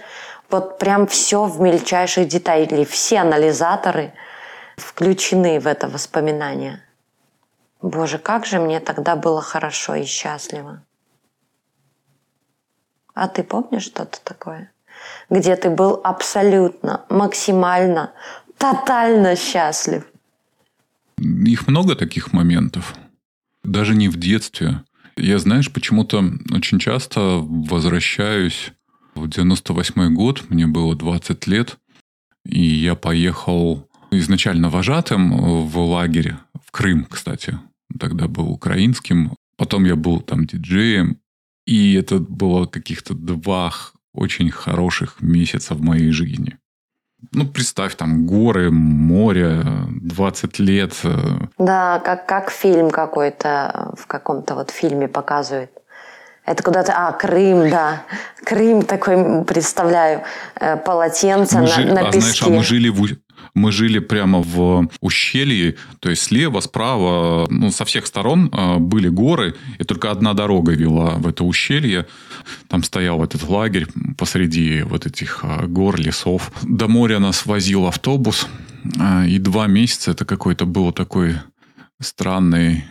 [0.51, 2.89] Вот прям все в мельчайших деталях.
[2.89, 4.13] Все анализаторы–
[4.77, 6.83] включены в это воспоминание.
[7.83, 10.83] Боже, как же мне тогда было хорошо и счастливо.
[13.15, 14.73] А ты помнишь что-то такое?
[15.31, 18.13] Где ты был абсолютно, максимально,
[18.59, 20.05] тотально счастлив?
[21.19, 22.95] Их много таких моментов.
[23.65, 24.83] Даже не в детстве.
[25.17, 28.73] Я, знаешь, почему-то очень часто возвращаюсь
[29.15, 31.79] в 98 год, мне было 20 лет,
[32.45, 37.59] и я поехал изначально вожатым в лагере, в Крым, кстати.
[37.99, 39.35] Тогда был украинским.
[39.57, 41.19] Потом я был там диджеем.
[41.67, 43.73] И это было каких-то два
[44.15, 46.57] очень хороших месяца в моей жизни.
[47.33, 50.93] Ну, представь, там горы, море, 20 лет.
[51.03, 51.39] Э.
[51.59, 55.71] Да, как, как фильм какой-то в каком-то вот фильме показывает.
[56.45, 56.93] Это куда-то...
[56.95, 58.05] А, Крым, да.
[58.45, 60.23] Крым такой, представляю,
[60.61, 62.19] э, полотенце мы на, жили, на песке.
[62.19, 63.09] А знаешь, а мы жили в,
[63.57, 69.09] мы жили прямо в ущелье, то есть слева, справа, ну, со всех сторон а, были
[69.09, 72.07] горы, и только одна дорога вела в это ущелье.
[72.69, 73.87] Там стоял этот лагерь
[74.19, 76.53] посреди вот этих а, гор, лесов.
[76.63, 78.47] До моря нас возил автобус,
[79.01, 81.37] а, и два месяца это какой-то был такой
[81.99, 82.85] странный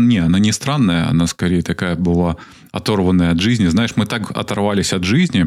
[0.00, 2.36] не, она не странная, она скорее такая была
[2.72, 3.66] оторванная от жизни.
[3.66, 5.46] Знаешь, мы так оторвались от жизни,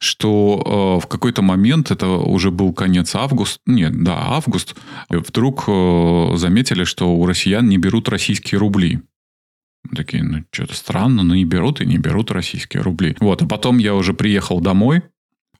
[0.00, 4.74] что э, в какой-то момент, это уже был конец августа, нет, да, август,
[5.08, 9.00] вдруг э, заметили, что у россиян не берут российские рубли.
[9.94, 13.16] Такие, ну, что-то странно, но не берут и не берут российские рубли.
[13.20, 15.02] Вот, а потом я уже приехал домой,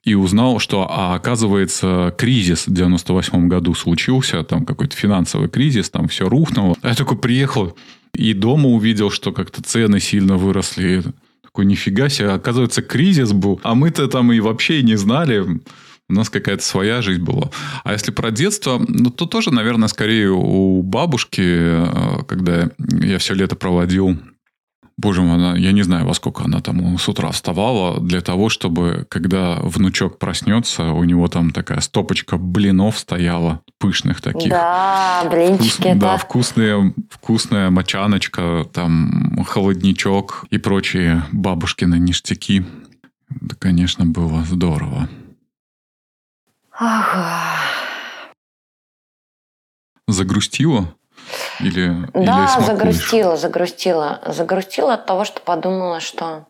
[0.02, 6.08] и узнал, что, а, оказывается, кризис в 98 году случился, там какой-то финансовый кризис, там
[6.08, 6.76] все рухнуло.
[6.82, 7.74] Я такой приехал,
[8.14, 11.02] и дома увидел, что как-то цены сильно выросли.
[11.42, 13.60] Такой, нифига себе, оказывается, кризис был.
[13.62, 15.60] А мы-то там и вообще не знали.
[16.08, 17.50] У нас какая-то своя жизнь была.
[17.82, 23.34] А если про детство, ну, то тоже, наверное, скорее у бабушки, э, когда я все
[23.34, 24.18] лето проводил
[24.96, 28.48] Боже мой, она, я не знаю, во сколько она там с утра вставала для того,
[28.48, 34.50] чтобы, когда внучок проснется, у него там такая стопочка блинов стояла, пышных таких.
[34.50, 36.16] Да, блинчики, Вкус, да.
[36.16, 42.64] вкусные, вкусная мочаночка, там холодничок и прочие бабушкины ништяки.
[43.42, 45.08] Это, конечно, было здорово.
[46.70, 47.56] Ага.
[50.06, 50.94] Загрустила?
[51.60, 54.20] Или, да, или загрустила, загрустила.
[54.26, 56.46] Загрустила от того, что подумала, что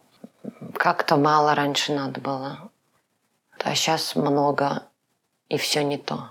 [0.75, 2.71] как-то мало раньше надо было.
[3.63, 4.83] А сейчас много,
[5.49, 6.31] и все не то.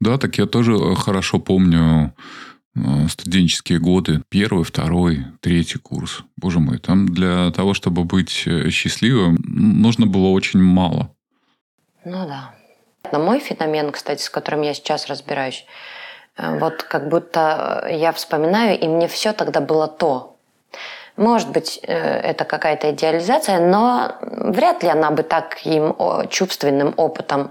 [0.00, 2.14] Да, так я тоже хорошо помню
[2.76, 4.22] э, студенческие годы.
[4.28, 6.22] Первый, второй, третий курс.
[6.36, 11.10] Боже мой, там для того, чтобы быть э, счастливым, нужно было очень мало.
[12.04, 12.54] Ну да.
[13.10, 15.70] Но мой феномен, кстати, с которым я сейчас разбираюсь, Э,
[16.38, 20.36] вот как будто э, я вспоминаю, и мне все тогда было то.
[21.16, 25.96] Может быть, э, это какая-то идеализация, но вряд ли она бы таким
[26.28, 27.50] чувственным опытом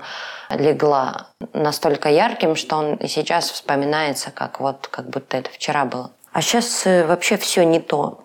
[0.50, 6.12] легла настолько ярким, что он и сейчас вспоминается, как вот как будто это вчера было.
[6.32, 8.20] А сейчас вообще все не то.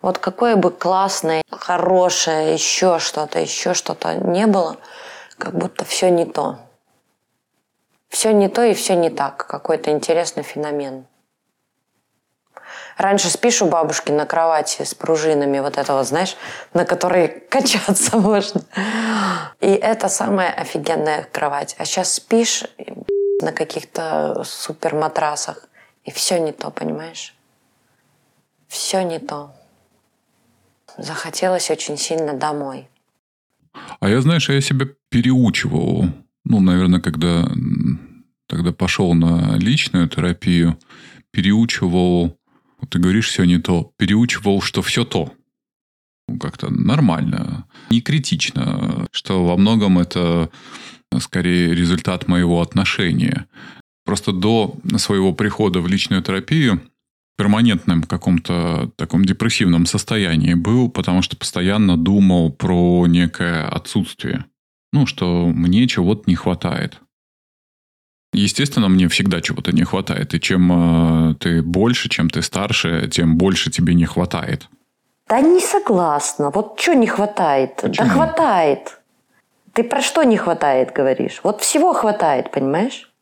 [0.00, 4.76] Вот какое бы классное, хорошее, еще что-то, еще что-то не было,
[5.36, 6.58] как будто все не то
[8.10, 9.46] все не то и все не так.
[9.46, 11.06] Какой-то интересный феномен.
[12.98, 16.36] Раньше спишь у бабушки на кровати с пружинами, вот это вот, знаешь,
[16.74, 18.62] на которой качаться можно.
[19.60, 21.76] И это самая офигенная кровать.
[21.78, 22.64] А сейчас спишь
[23.40, 25.66] на каких-то супер матрасах,
[26.04, 27.34] и все не то, понимаешь?
[28.68, 29.52] Все не то.
[30.98, 32.88] Захотелось очень сильно домой.
[34.00, 36.04] А я, знаешь, я себя переучивал.
[36.44, 37.48] Ну, наверное, когда
[38.50, 40.76] тогда пошел на личную терапию,
[41.30, 42.36] переучивал
[42.88, 45.32] ты говоришь все не то, переучивал, что все то.
[46.28, 50.50] Ну, как-то нормально, не критично, что во многом это
[51.18, 53.46] скорее результат моего отношения.
[54.04, 56.80] Просто до своего прихода в личную терапию
[57.36, 64.44] перманентном каком-то таком депрессивном состоянии был, потому что постоянно думал про некое отсутствие.
[64.92, 67.00] Ну, что мне чего-то не хватает.
[68.32, 70.34] Естественно, мне всегда чего-то не хватает.
[70.34, 74.68] И чем э, ты больше, чем ты старше, тем больше тебе не хватает.
[75.28, 76.50] Да не согласна.
[76.50, 77.76] Вот что не хватает?
[77.82, 78.06] Почему?
[78.06, 79.00] Да хватает.
[79.72, 81.40] Ты про что не хватает говоришь?
[81.42, 83.12] Вот всего хватает, понимаешь?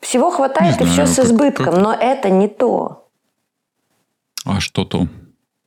[0.00, 1.82] Всего хватает и все с избытком, как...
[1.82, 3.08] но это не то.
[4.44, 5.08] А что то?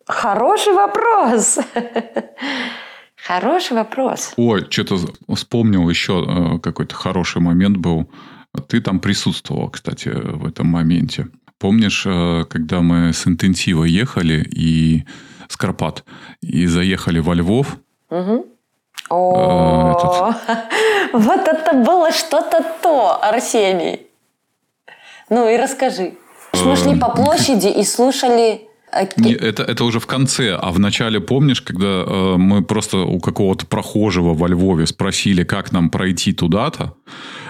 [0.05, 1.59] Хороший вопрос.
[3.27, 4.33] Хороший вопрос.
[4.37, 4.99] Ой, что-то
[5.35, 8.09] вспомнил еще э, какой-то хороший момент был.
[8.69, 11.27] Ты там присутствовал, кстати, в этом моменте.
[11.59, 15.03] Помнишь, э, когда мы с интенсива ехали и
[15.49, 16.05] с Карпат
[16.39, 17.75] и заехали во Львов?
[18.09, 18.45] Угу.
[19.09, 20.33] О,
[21.11, 24.07] вот это было что-то то, Арсений.
[25.29, 26.13] Ну и расскажи.
[26.53, 28.66] Мы шли по площади и слушали
[29.17, 33.19] не, это, это уже в конце, а в начале, помнишь, когда э, мы просто у
[33.19, 36.95] какого-то прохожего во Львове спросили, как нам пройти туда-то,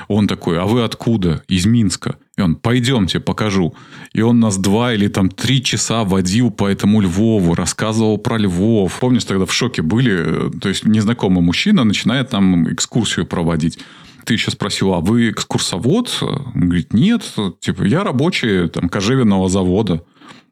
[0.08, 1.44] он такой, а вы откуда?
[1.48, 2.18] Из Минска.
[2.38, 3.74] И он, пойдемте, покажу.
[4.14, 9.00] И он нас два или там три часа водил по этому Львову, рассказывал про Львов.
[9.00, 10.50] Помнишь, тогда в шоке были?
[10.62, 13.80] То есть, незнакомый мужчина начинает нам экскурсию проводить
[14.28, 16.18] ты еще спросил, а вы экскурсовод?
[16.22, 17.24] Он говорит, нет,
[17.62, 20.04] типа, я рабочий там кожевенного завода.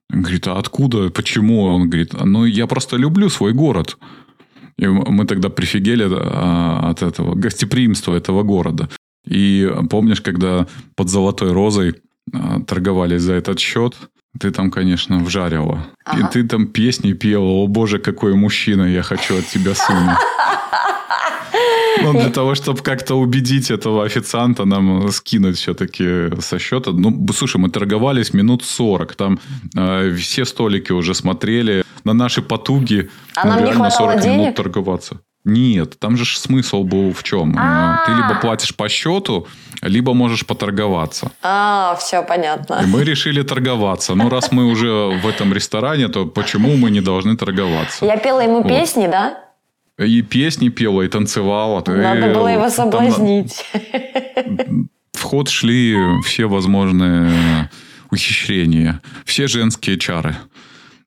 [0.10, 1.64] Говорит, а откуда, почему?
[1.64, 3.98] Он говорит, ну, я просто люблю свой город.
[4.78, 8.90] И мы тогда прифигели а, от этого гостеприимства этого города.
[9.26, 11.96] И помнишь, когда под Золотой Розой
[12.34, 13.96] а, торговались за этот счет,
[14.40, 15.88] ты там, конечно, вжарила.
[16.04, 16.28] Ага.
[16.28, 20.20] И ты там песни пела, о боже, какой мужчина, я хочу от тебя сына.
[22.02, 26.92] Ну, для того, чтобы как-то убедить этого официанта нам скинуть все-таки со счета.
[26.92, 29.16] Ну, слушай, мы торговались минут 40.
[29.16, 29.40] Там
[29.76, 33.10] э, все столики уже смотрели на наши потуги.
[33.36, 34.40] А нам не хватало 40 денег?
[34.40, 35.20] минут торговаться.
[35.46, 37.56] Нет, там же смысл был в чем?
[37.56, 38.06] А-а-а.
[38.06, 39.48] Ты либо платишь по счету,
[39.84, 41.32] либо можешь поторговаться.
[41.44, 42.82] А, все понятно.
[42.84, 44.16] И мы решили торговаться.
[44.16, 48.04] Ну, раз мы уже в этом ресторане, то почему мы не должны торговаться?
[48.04, 48.68] Я пела ему вот.
[48.68, 49.45] песни, да?
[49.98, 51.84] И песни пела, и танцевала.
[51.88, 53.64] Надо и, было его соблазнить.
[54.36, 57.70] Там, в ход шли все возможные
[58.12, 60.36] ухищрения, все женские чары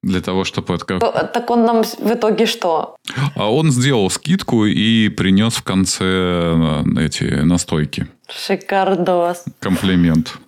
[0.02, 2.96] для того, чтобы это Так он нам в итоге что?
[3.34, 8.06] А он сделал скидку и принес в конце э, эти настойки.
[8.28, 9.44] Шикардос.
[9.60, 10.38] Комплимент.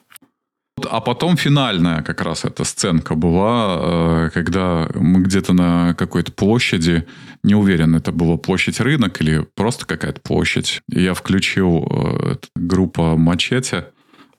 [0.90, 3.78] А потом финальная как раз эта сценка была,
[4.26, 7.06] э, когда мы где-то на какой-то площади,
[7.42, 10.82] не уверен, это была площадь рынок или просто какая-то площадь.
[10.88, 13.86] Я включил э, группа Мачете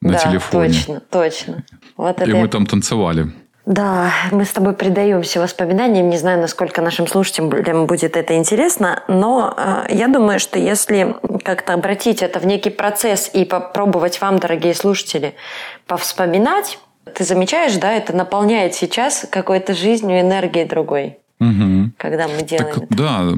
[0.02, 0.74] на да, телефоне.
[0.74, 1.64] точно, точно.
[1.98, 2.36] Вот и это...
[2.36, 3.32] мы там танцевали.
[3.66, 6.10] Да, мы с тобой предаемся воспоминаниям.
[6.10, 11.74] Не знаю, насколько нашим слушателям будет это интересно, но э, я думаю, что если как-то
[11.74, 15.36] обратить это в некий процесс и попробовать вам, дорогие слушатели,
[15.86, 16.80] повспоминать,
[17.14, 21.21] ты замечаешь, да, это наполняет сейчас какой-то жизнью, энергией другой.
[21.42, 21.94] Угу.
[21.98, 22.96] Когда мы делаем так, это.
[22.96, 23.34] Да,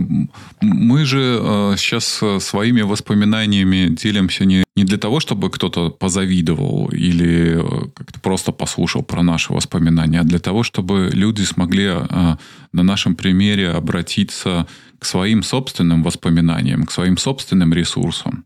[0.62, 6.90] мы же э, сейчас э, своими воспоминаниями делимся не, не для того, чтобы кто-то позавидовал
[6.90, 12.36] или э, как-то просто послушал про наши воспоминания, а для того, чтобы люди смогли э,
[12.74, 14.68] на нашем примере обратиться
[15.00, 18.44] к своим собственным воспоминаниям, к своим собственным ресурсам.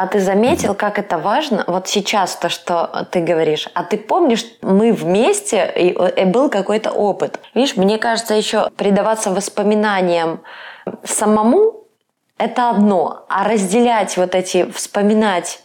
[0.00, 1.64] А ты заметил, как это важно?
[1.66, 3.68] Вот сейчас то, что ты говоришь.
[3.74, 5.88] А ты помнишь, мы вместе, и,
[6.20, 7.40] и был какой-то опыт.
[7.52, 10.40] Видишь, мне кажется, еще предаваться воспоминаниям
[11.02, 11.82] самому–
[12.38, 13.24] это одно.
[13.28, 15.64] А разделять вот эти, вспоминать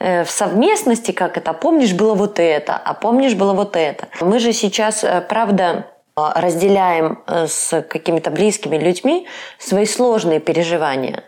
[0.00, 4.08] э, в совместности, как это, помнишь, было вот это, а помнишь, было вот это.
[4.20, 5.86] Мы же сейчас, э, правда,
[6.16, 11.22] разделяем э, с какими-то близкими людьми свои сложные переживания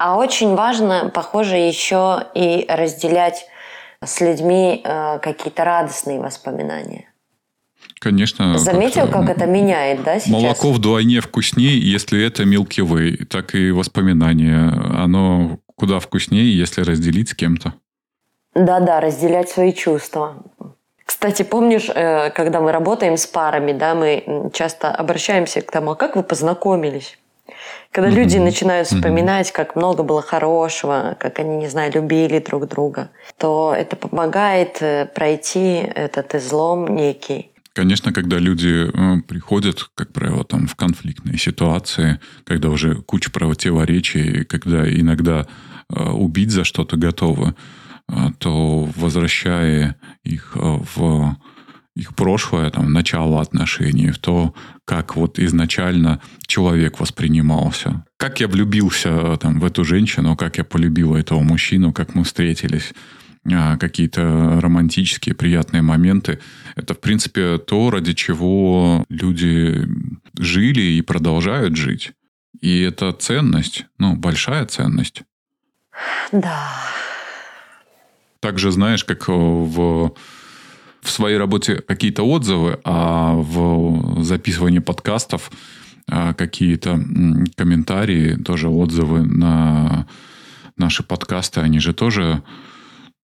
[0.00, 3.44] а очень важно, похоже, еще и разделять
[4.02, 7.12] с людьми э, какие-то радостные воспоминания.
[7.98, 8.56] Конечно.
[8.56, 10.32] Заметил, как это меняет, да, сейчас?
[10.32, 13.26] Молоко вдвойне вкуснее, если это Milky Way.
[13.26, 14.72] Так и воспоминания.
[14.96, 17.74] Оно куда вкуснее, если разделить с кем-то.
[18.54, 20.42] Да-да, разделять свои чувства.
[21.04, 25.94] Кстати, помнишь, э, когда мы работаем с парами, да, мы часто обращаемся к тому, а
[25.94, 27.18] как вы познакомились?
[27.90, 28.14] Когда mm-hmm.
[28.14, 29.54] люди начинают вспоминать, mm-hmm.
[29.54, 35.06] как много было хорошего, как они, не знаю, любили друг друга, то это помогает э,
[35.06, 37.50] пройти этот излом некий.
[37.72, 44.44] Конечно, когда люди э, приходят, как правило, там в конфликтные ситуации, когда уже куча противоречий,
[44.44, 45.46] когда иногда
[45.92, 47.54] Э, убить за что-то готовы,
[48.38, 51.36] то возвращая их в
[52.00, 58.04] их прошлое, там, начало отношений, в то, как вот изначально человек воспринимался.
[58.16, 62.92] Как я влюбился там, в эту женщину, как я полюбил этого мужчину, как мы встретились,
[63.78, 66.38] какие-то романтические, приятные моменты.
[66.76, 69.86] Это, в принципе, то, ради чего люди
[70.38, 72.12] жили и продолжают жить.
[72.60, 75.22] И это ценность, ну, большая ценность.
[76.32, 76.68] Да.
[78.40, 80.14] Также знаешь, как э, в,
[81.02, 85.50] в своей работе какие-то отзывы, а в записывании подкастов
[86.10, 87.00] э, какие-то
[87.56, 90.06] комментарии, тоже отзывы на
[90.76, 92.42] наши подкасты, они же тоже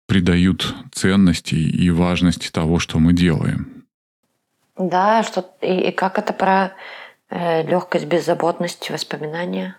[0.08, 3.86] придают ценности и важности того, что мы делаем.
[4.78, 6.74] Да, что и, и как это про
[7.30, 9.78] э, легкость, беззаботность, воспоминания?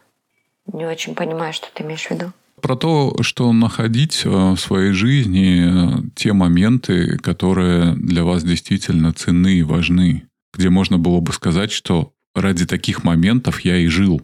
[0.72, 2.32] Не очень понимаю, что ты имеешь в виду
[2.64, 9.12] про то, что находить э, в своей жизни э, те моменты, которые для вас действительно
[9.12, 14.22] ценны и важны, где можно было бы сказать, что ради таких моментов я и жил.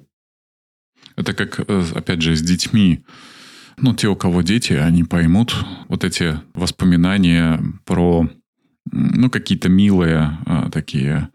[1.16, 3.04] Это как, э, опять же, с детьми.
[3.76, 5.54] Ну, те, у кого дети, они поймут
[5.88, 8.26] вот эти воспоминания про,
[8.90, 10.38] ну, какие-то милые
[10.72, 11.28] такие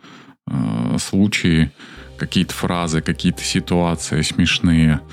[0.97, 1.71] случаи,
[2.17, 5.01] какие-то фразы, какие-то ситуации смешные–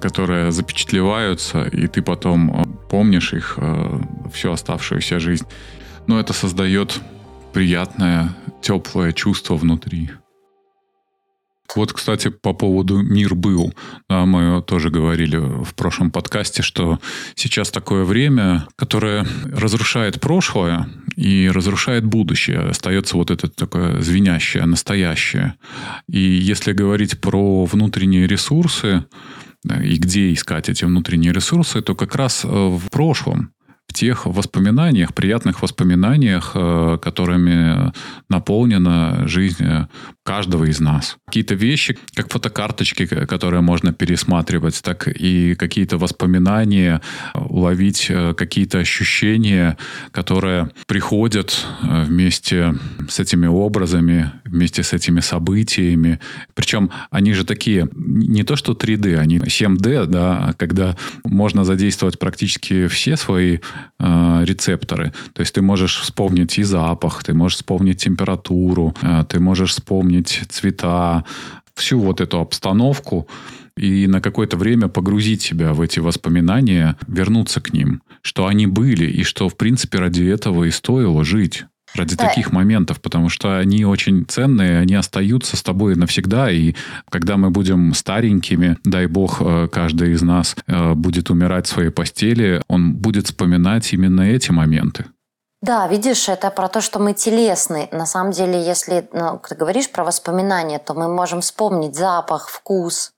[0.00, 4.00] которые запечатлеваются, и ты потом э, помнишь их э,
[4.32, 5.46] всю оставшуюся жизнь.
[6.06, 7.00] Но это создает
[7.52, 10.10] приятное, теплое чувство внутри.
[11.74, 13.72] Вот, кстати, по поводу «Мир был».
[14.08, 16.98] Да, мы тоже говорили в прошлом подкасте, что
[17.34, 22.60] сейчас такое время, которое разрушает прошлое и разрушает будущее.
[22.60, 25.54] Остается вот это такое звенящее, настоящее.
[26.08, 29.04] И если говорить про внутренние ресурсы,
[29.64, 33.52] и где искать эти внутренние ресурсы, то как раз э, в прошлом
[33.88, 37.92] в тех воспоминаниях, приятных воспоминаниях, э, которыми
[38.30, 39.86] наполнена жизнь э,
[40.24, 41.18] каждого из нас.
[41.26, 47.02] Какие-то вещи, как фотокарточки, которые можно пересматривать, так и какие-то воспоминания,
[47.34, 49.76] уловить какие-то ощущения,
[50.10, 52.74] которые приходят вместе
[53.08, 56.20] с этими образами, вместе с этими событиями.
[56.54, 62.86] Причем они же такие, не то что 3D, они 7D, да, когда можно задействовать практически
[62.86, 63.58] все свои
[63.98, 65.12] э, рецепторы.
[65.32, 70.42] То есть ты можешь вспомнить и запах, ты можешь вспомнить температуру, э, ты можешь вспомнить
[70.48, 71.24] цвета,
[71.74, 73.28] всю вот эту обстановку
[73.76, 79.06] и на какое-то время погрузить себя в эти воспоминания, вернуться к ним, что они были
[79.06, 81.64] и что, в принципе, ради этого и стоило жить.
[81.94, 82.28] Ради да.
[82.28, 86.74] таких моментов, потому что они очень ценные, они остаются с тобой навсегда, и
[87.10, 91.90] когда мы будем старенькими, дай бог, э, каждый из нас э, будет умирать в своей
[91.90, 95.06] постели, он будет вспоминать именно эти моменты.
[95.62, 97.88] Да, видишь, это про то, что мы телесны.
[97.92, 103.12] На самом деле, если ну, ты говоришь про воспоминания, то мы можем вспомнить запах, вкус.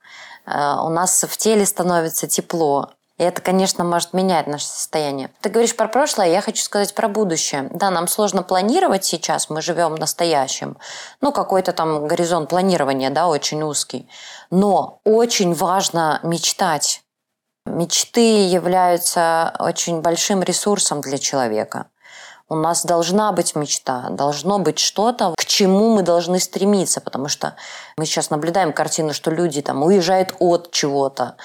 [0.46, 2.90] Э, у нас в теле становится тепло.
[3.16, 5.30] И это, конечно, может менять наше состояние.
[5.40, 7.68] Ты говоришь про прошлое, я хочу сказать про будущее.
[7.72, 10.76] Да, нам сложно планировать сейчас, мы живем настоящим.
[11.20, 14.08] Ну, какой-то там горизонт планирования, да, очень узкий.
[14.50, 17.02] Но очень важно мечтать.
[17.66, 21.86] Мечты являются очень большим ресурсом для человека.
[22.48, 27.56] У нас должна быть мечта, должно быть что-то, к чему мы должны стремиться, потому что
[27.96, 31.36] мы сейчас наблюдаем картину, что люди там уезжают от чего-то,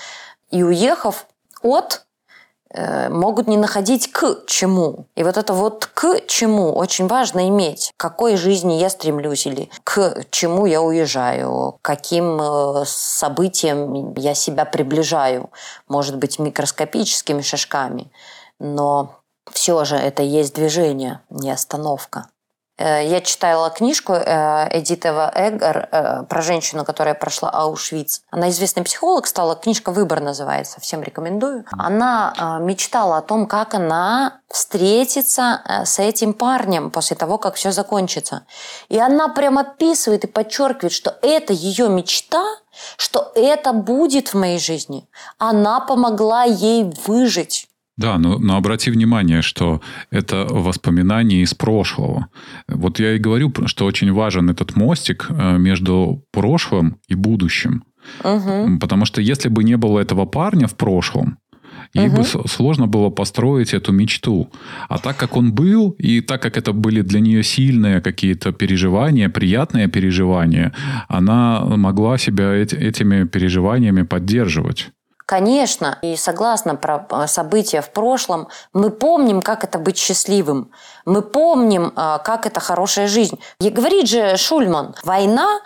[0.51, 1.25] и уехав,
[1.61, 2.05] от
[2.73, 5.05] э, могут не находить к чему.
[5.15, 7.91] И вот это вот к чему очень важно иметь.
[7.97, 14.65] К какой жизни я стремлюсь или к чему я уезжаю, каким э, событиям я себя
[14.65, 15.49] приближаю.
[15.87, 18.11] Может быть, микроскопическими шажками.
[18.59, 19.19] Но
[19.51, 22.27] все же это есть движение, не остановка.
[22.79, 28.21] Э, я читала книжку э, Эдитова Эггер э, про женщину, которая прошла Аушвиц.
[28.31, 31.65] Она известный психолог стала, книжка «Выбор» называется, всем рекомендую.
[31.71, 38.45] Она мечтала о том, как она встретится с этим парнем после того, как все закончится.
[38.87, 42.43] И она прям описывает и подчеркивает, что это ее мечта,
[42.97, 45.07] что это будет в моей жизни.
[45.37, 47.67] Она помогла ей выжить.
[47.99, 52.27] Да, но, но обрати внимание, что это воспоминания из прошлого.
[52.69, 57.83] Вот я и говорю, что очень важен этот мостик э, между прошлым и будущим.
[58.23, 58.79] Угу.
[58.79, 61.39] Потому что если бы не было этого парня в прошлом,
[61.93, 62.17] ей угу.
[62.17, 64.49] бы сложно было построить эту мечту.
[64.87, 69.27] А так как он был, и так как это были для нее сильные какие-то переживания,
[69.27, 70.71] приятные переживания,
[71.09, 74.91] она могла себя этими переживаниями поддерживать.
[75.29, 80.71] Конечно, и согласно про э, события в прошлом, мы помним, как это быть счастливым.
[81.05, 83.39] Мы помним, э, как это хорошая жизнь.
[83.61, 85.59] И говорит же Шульман, война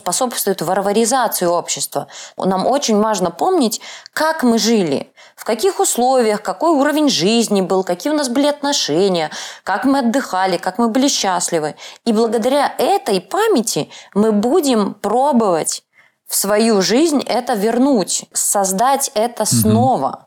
[0.00, 2.06] способствует варваризации общества.
[2.38, 3.82] Нам очень важно помнить,
[4.14, 9.30] как мы жили, в каких условиях, какой уровень жизни был, какие у нас были отношения,
[9.64, 11.74] как мы отдыхали, как мы были счастливы.
[12.06, 15.82] И благодаря этой памяти мы будем пробовать
[16.30, 20.08] в свою жизнь это вернуть, создать это снова.
[20.08, 20.18] Угу.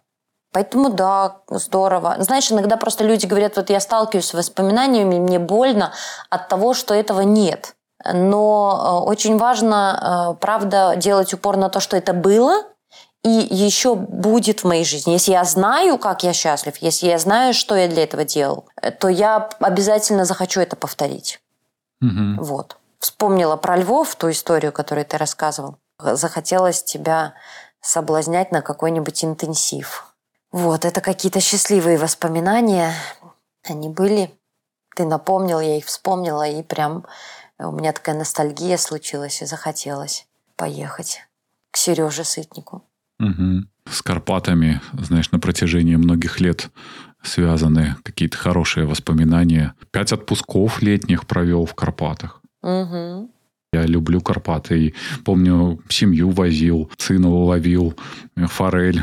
[0.51, 2.17] Поэтому да, здорово.
[2.19, 5.93] Знаешь, иногда просто люди говорят, вот я сталкиваюсь с воспоминаниями, мне больно
[6.29, 7.75] от того, что этого нет.
[8.03, 12.63] Но э, очень важно, э, правда, делать упор на то, что это было,
[13.23, 15.13] и еще будет в моей жизни.
[15.13, 18.91] Если я знаю, как я счастлив, если я знаю, что я для этого делал, э,
[18.91, 21.39] то я обязательно захочу это повторить.
[22.01, 22.43] Угу.
[22.43, 22.75] Вот.
[22.99, 25.77] Вспомнила про Львов, ту историю, которую ты рассказывал
[26.15, 27.33] захотелось тебя
[27.81, 30.05] соблазнять на какой-нибудь интенсив.
[30.51, 32.93] Вот, это какие-то счастливые воспоминания.
[33.63, 34.31] Они были.
[34.95, 37.05] Ты напомнил, я их вспомнила, и прям
[37.57, 41.21] у меня такая ностальгия случилась, и захотелось поехать
[41.71, 42.83] к Сереже Сытнику.
[43.19, 43.65] Угу.
[43.89, 46.69] С Карпатами, знаешь, на протяжении многих лет
[47.23, 49.73] связаны какие-то хорошие воспоминания.
[49.91, 52.41] Пять отпусков летних провел в Карпатах.
[52.61, 53.29] Угу.
[53.73, 54.79] Я люблю Карпаты.
[54.79, 54.93] И
[55.25, 57.95] помню, семью возил, сына ловил,
[58.35, 59.01] форель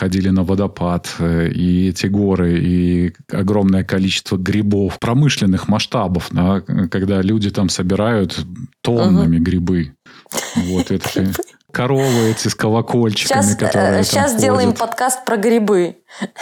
[0.00, 7.20] ходили на водопад, э, и эти горы, и огромное количество грибов промышленных масштабов, да, когда
[7.20, 8.46] люди там собирают
[8.80, 9.44] тоннами угу.
[9.44, 9.92] грибы.
[10.56, 11.30] Вот это
[11.70, 15.96] коровы эти с колокольчиками, сейчас, которые Сейчас там сделаем подкаст про грибы.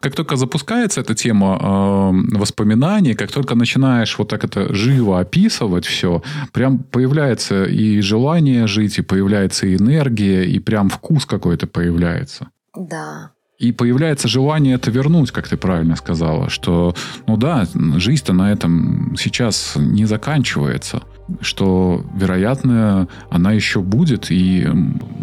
[0.00, 5.86] Как только запускается эта тема э, воспоминаний, как только начинаешь вот так это живо описывать
[5.86, 6.22] все,
[6.52, 12.48] прям появляется и желание жить, и появляется и энергия, и прям вкус какой-то появляется.
[12.76, 13.32] Да.
[13.58, 16.94] И появляется желание это вернуть, как ты правильно сказала, что,
[17.26, 21.02] ну да, жизнь-то на этом сейчас не заканчивается,
[21.40, 24.64] что, вероятно, она еще будет, и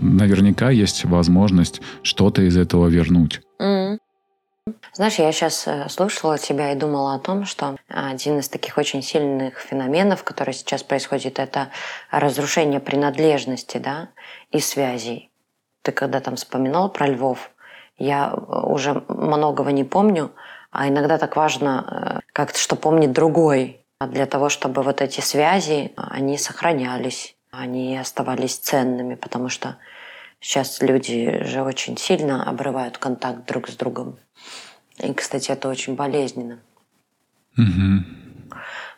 [0.01, 3.39] наверняка есть возможность что-то из этого вернуть.
[3.61, 3.99] Mm.
[4.93, 9.03] Знаешь, я сейчас э, слушала тебя и думала о том, что один из таких очень
[9.03, 11.69] сильных феноменов, который сейчас происходит, это
[12.09, 14.09] разрушение принадлежности да,
[14.49, 15.29] и связей.
[15.83, 17.51] Ты когда там вспоминал про Львов,
[17.99, 20.31] я э, уже многого не помню,
[20.71, 25.93] а иногда так важно э, как-то, что помнит другой, для того, чтобы вот эти связи,
[25.95, 29.77] они сохранялись, они оставались ценными, потому что
[30.39, 34.17] сейчас люди же очень сильно обрывают контакт друг с другом.
[34.99, 36.59] И, кстати, это очень болезненно.
[37.57, 38.03] Угу.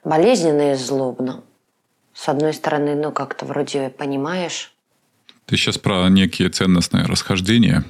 [0.04, 1.44] Болезненно и злобно.
[2.14, 4.74] С одной стороны, ну, как-то вроде понимаешь.
[5.46, 7.84] Ты сейчас про некие ценностные расхождения?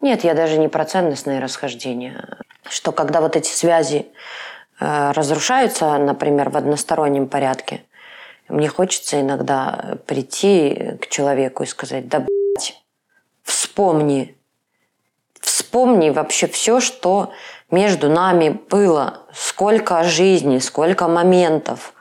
[0.00, 2.38] Нет, я даже не про ценностные расхождения.
[2.68, 4.06] Что когда вот эти связи
[4.80, 7.84] э, разрушаются, например, в одностороннем порядке,
[8.48, 12.82] мне хочется иногда прийти к человеку и сказать, да, блядь,
[13.42, 14.36] вспомни,
[15.54, 17.32] Вспомни вообще все, что
[17.70, 19.20] между нами было.
[19.32, 21.94] Сколько жизни, сколько моментов.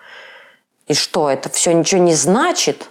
[0.88, 2.90] И что, это все ничего не значит?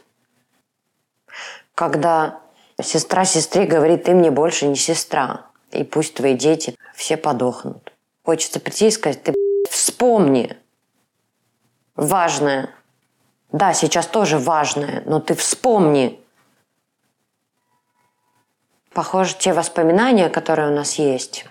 [1.75, 2.39] Когда
[2.81, 5.47] сестра сестре говорит, ты мне больше не сестра.
[5.73, 7.93] И пусть твои дети все подохнут.
[8.25, 9.35] Хочется прийти и сказать, ты
[9.69, 10.57] вспомни.
[11.97, 12.71] Важное.
[13.51, 16.22] Да, сейчас тоже важное, но ты вспомни,
[18.95, 21.47] Похоже, те воспоминания, которые у нас есть,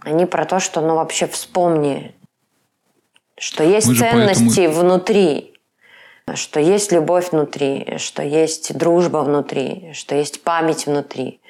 [0.00, 2.14] они про то, что, ну, вообще вспомни,
[3.38, 4.80] что есть ценности поэтому...
[4.80, 5.54] внутри,
[6.34, 11.40] что есть любовь внутри, что есть дружба внутри, что есть память внутри,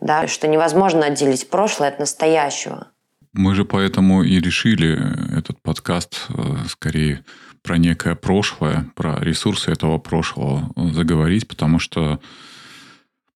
[0.00, 2.88] да, что невозможно отделить прошлое от настоящего.
[3.34, 4.98] Мы же поэтому и решили
[5.36, 7.24] этот подкаст э, скорее
[7.62, 12.20] про некое прошлое, про ресурсы этого прошлого заговорить, потому что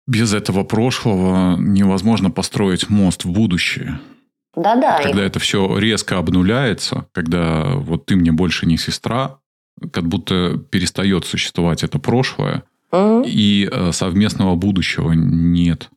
[0.08, 4.00] без этого прошлого невозможно построить мост в будущее.
[4.56, 5.02] Да-да.
[5.02, 9.40] Когда это все резко обнуляется, когда вот ты мне больше не сестра,
[9.92, 15.90] как будто перестает существовать это прошлое, mm и э, совместного будущего нет.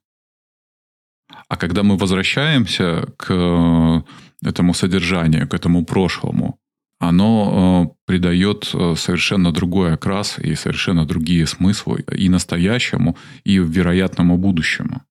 [1.48, 4.02] А когда мы возвращаемся к э,
[4.48, 6.58] этому содержанию, к этому прошлому,
[6.98, 14.38] оно э, придает э, совершенно другой окрас и совершенно другие смыслы и настоящему, и вероятному
[14.38, 15.02] будущему.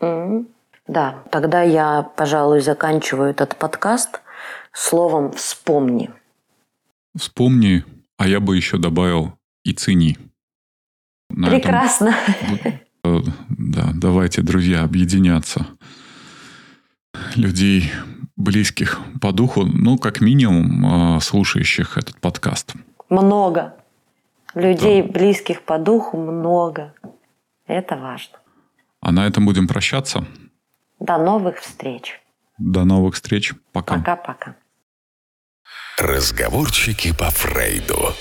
[0.00, 0.46] Mm-hmm.
[0.86, 4.20] Да, тогда я, пожалуй, заканчиваю этот подкаст
[4.72, 6.10] словом «вспомни».
[7.16, 7.84] Вспомни,
[8.18, 9.34] а я бы еще добавил
[9.64, 10.18] и цени.
[11.30, 12.14] На Прекрасно.
[13.02, 13.32] Этом...
[13.48, 15.66] Да, давайте, друзья, объединяться.
[17.36, 17.92] Людей
[18.36, 22.74] близких по духу, ну, как минимум, э, слушающих этот подкаст.
[23.08, 23.74] Много.
[24.54, 25.12] Людей да.
[25.12, 26.94] близких по духу много.
[27.66, 28.38] Это важно.
[29.00, 30.24] А на этом будем прощаться.
[30.98, 32.20] До новых встреч.
[32.58, 33.52] До новых встреч.
[33.72, 33.96] Пока.
[33.96, 34.56] Пока-пока.
[35.98, 38.14] Разговорчики по Фрейду.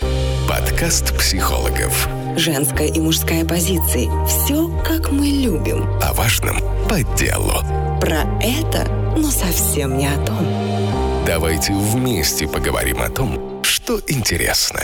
[0.48, 2.08] Подкаст психологов.
[2.38, 4.08] Женская и мужская позиции.
[4.28, 5.84] Все, как мы любим.
[6.02, 6.58] О важном
[6.88, 7.54] по делу.
[8.00, 10.46] Про это, но совсем не о том.
[11.26, 14.82] Давайте вместе поговорим о том, что интересно.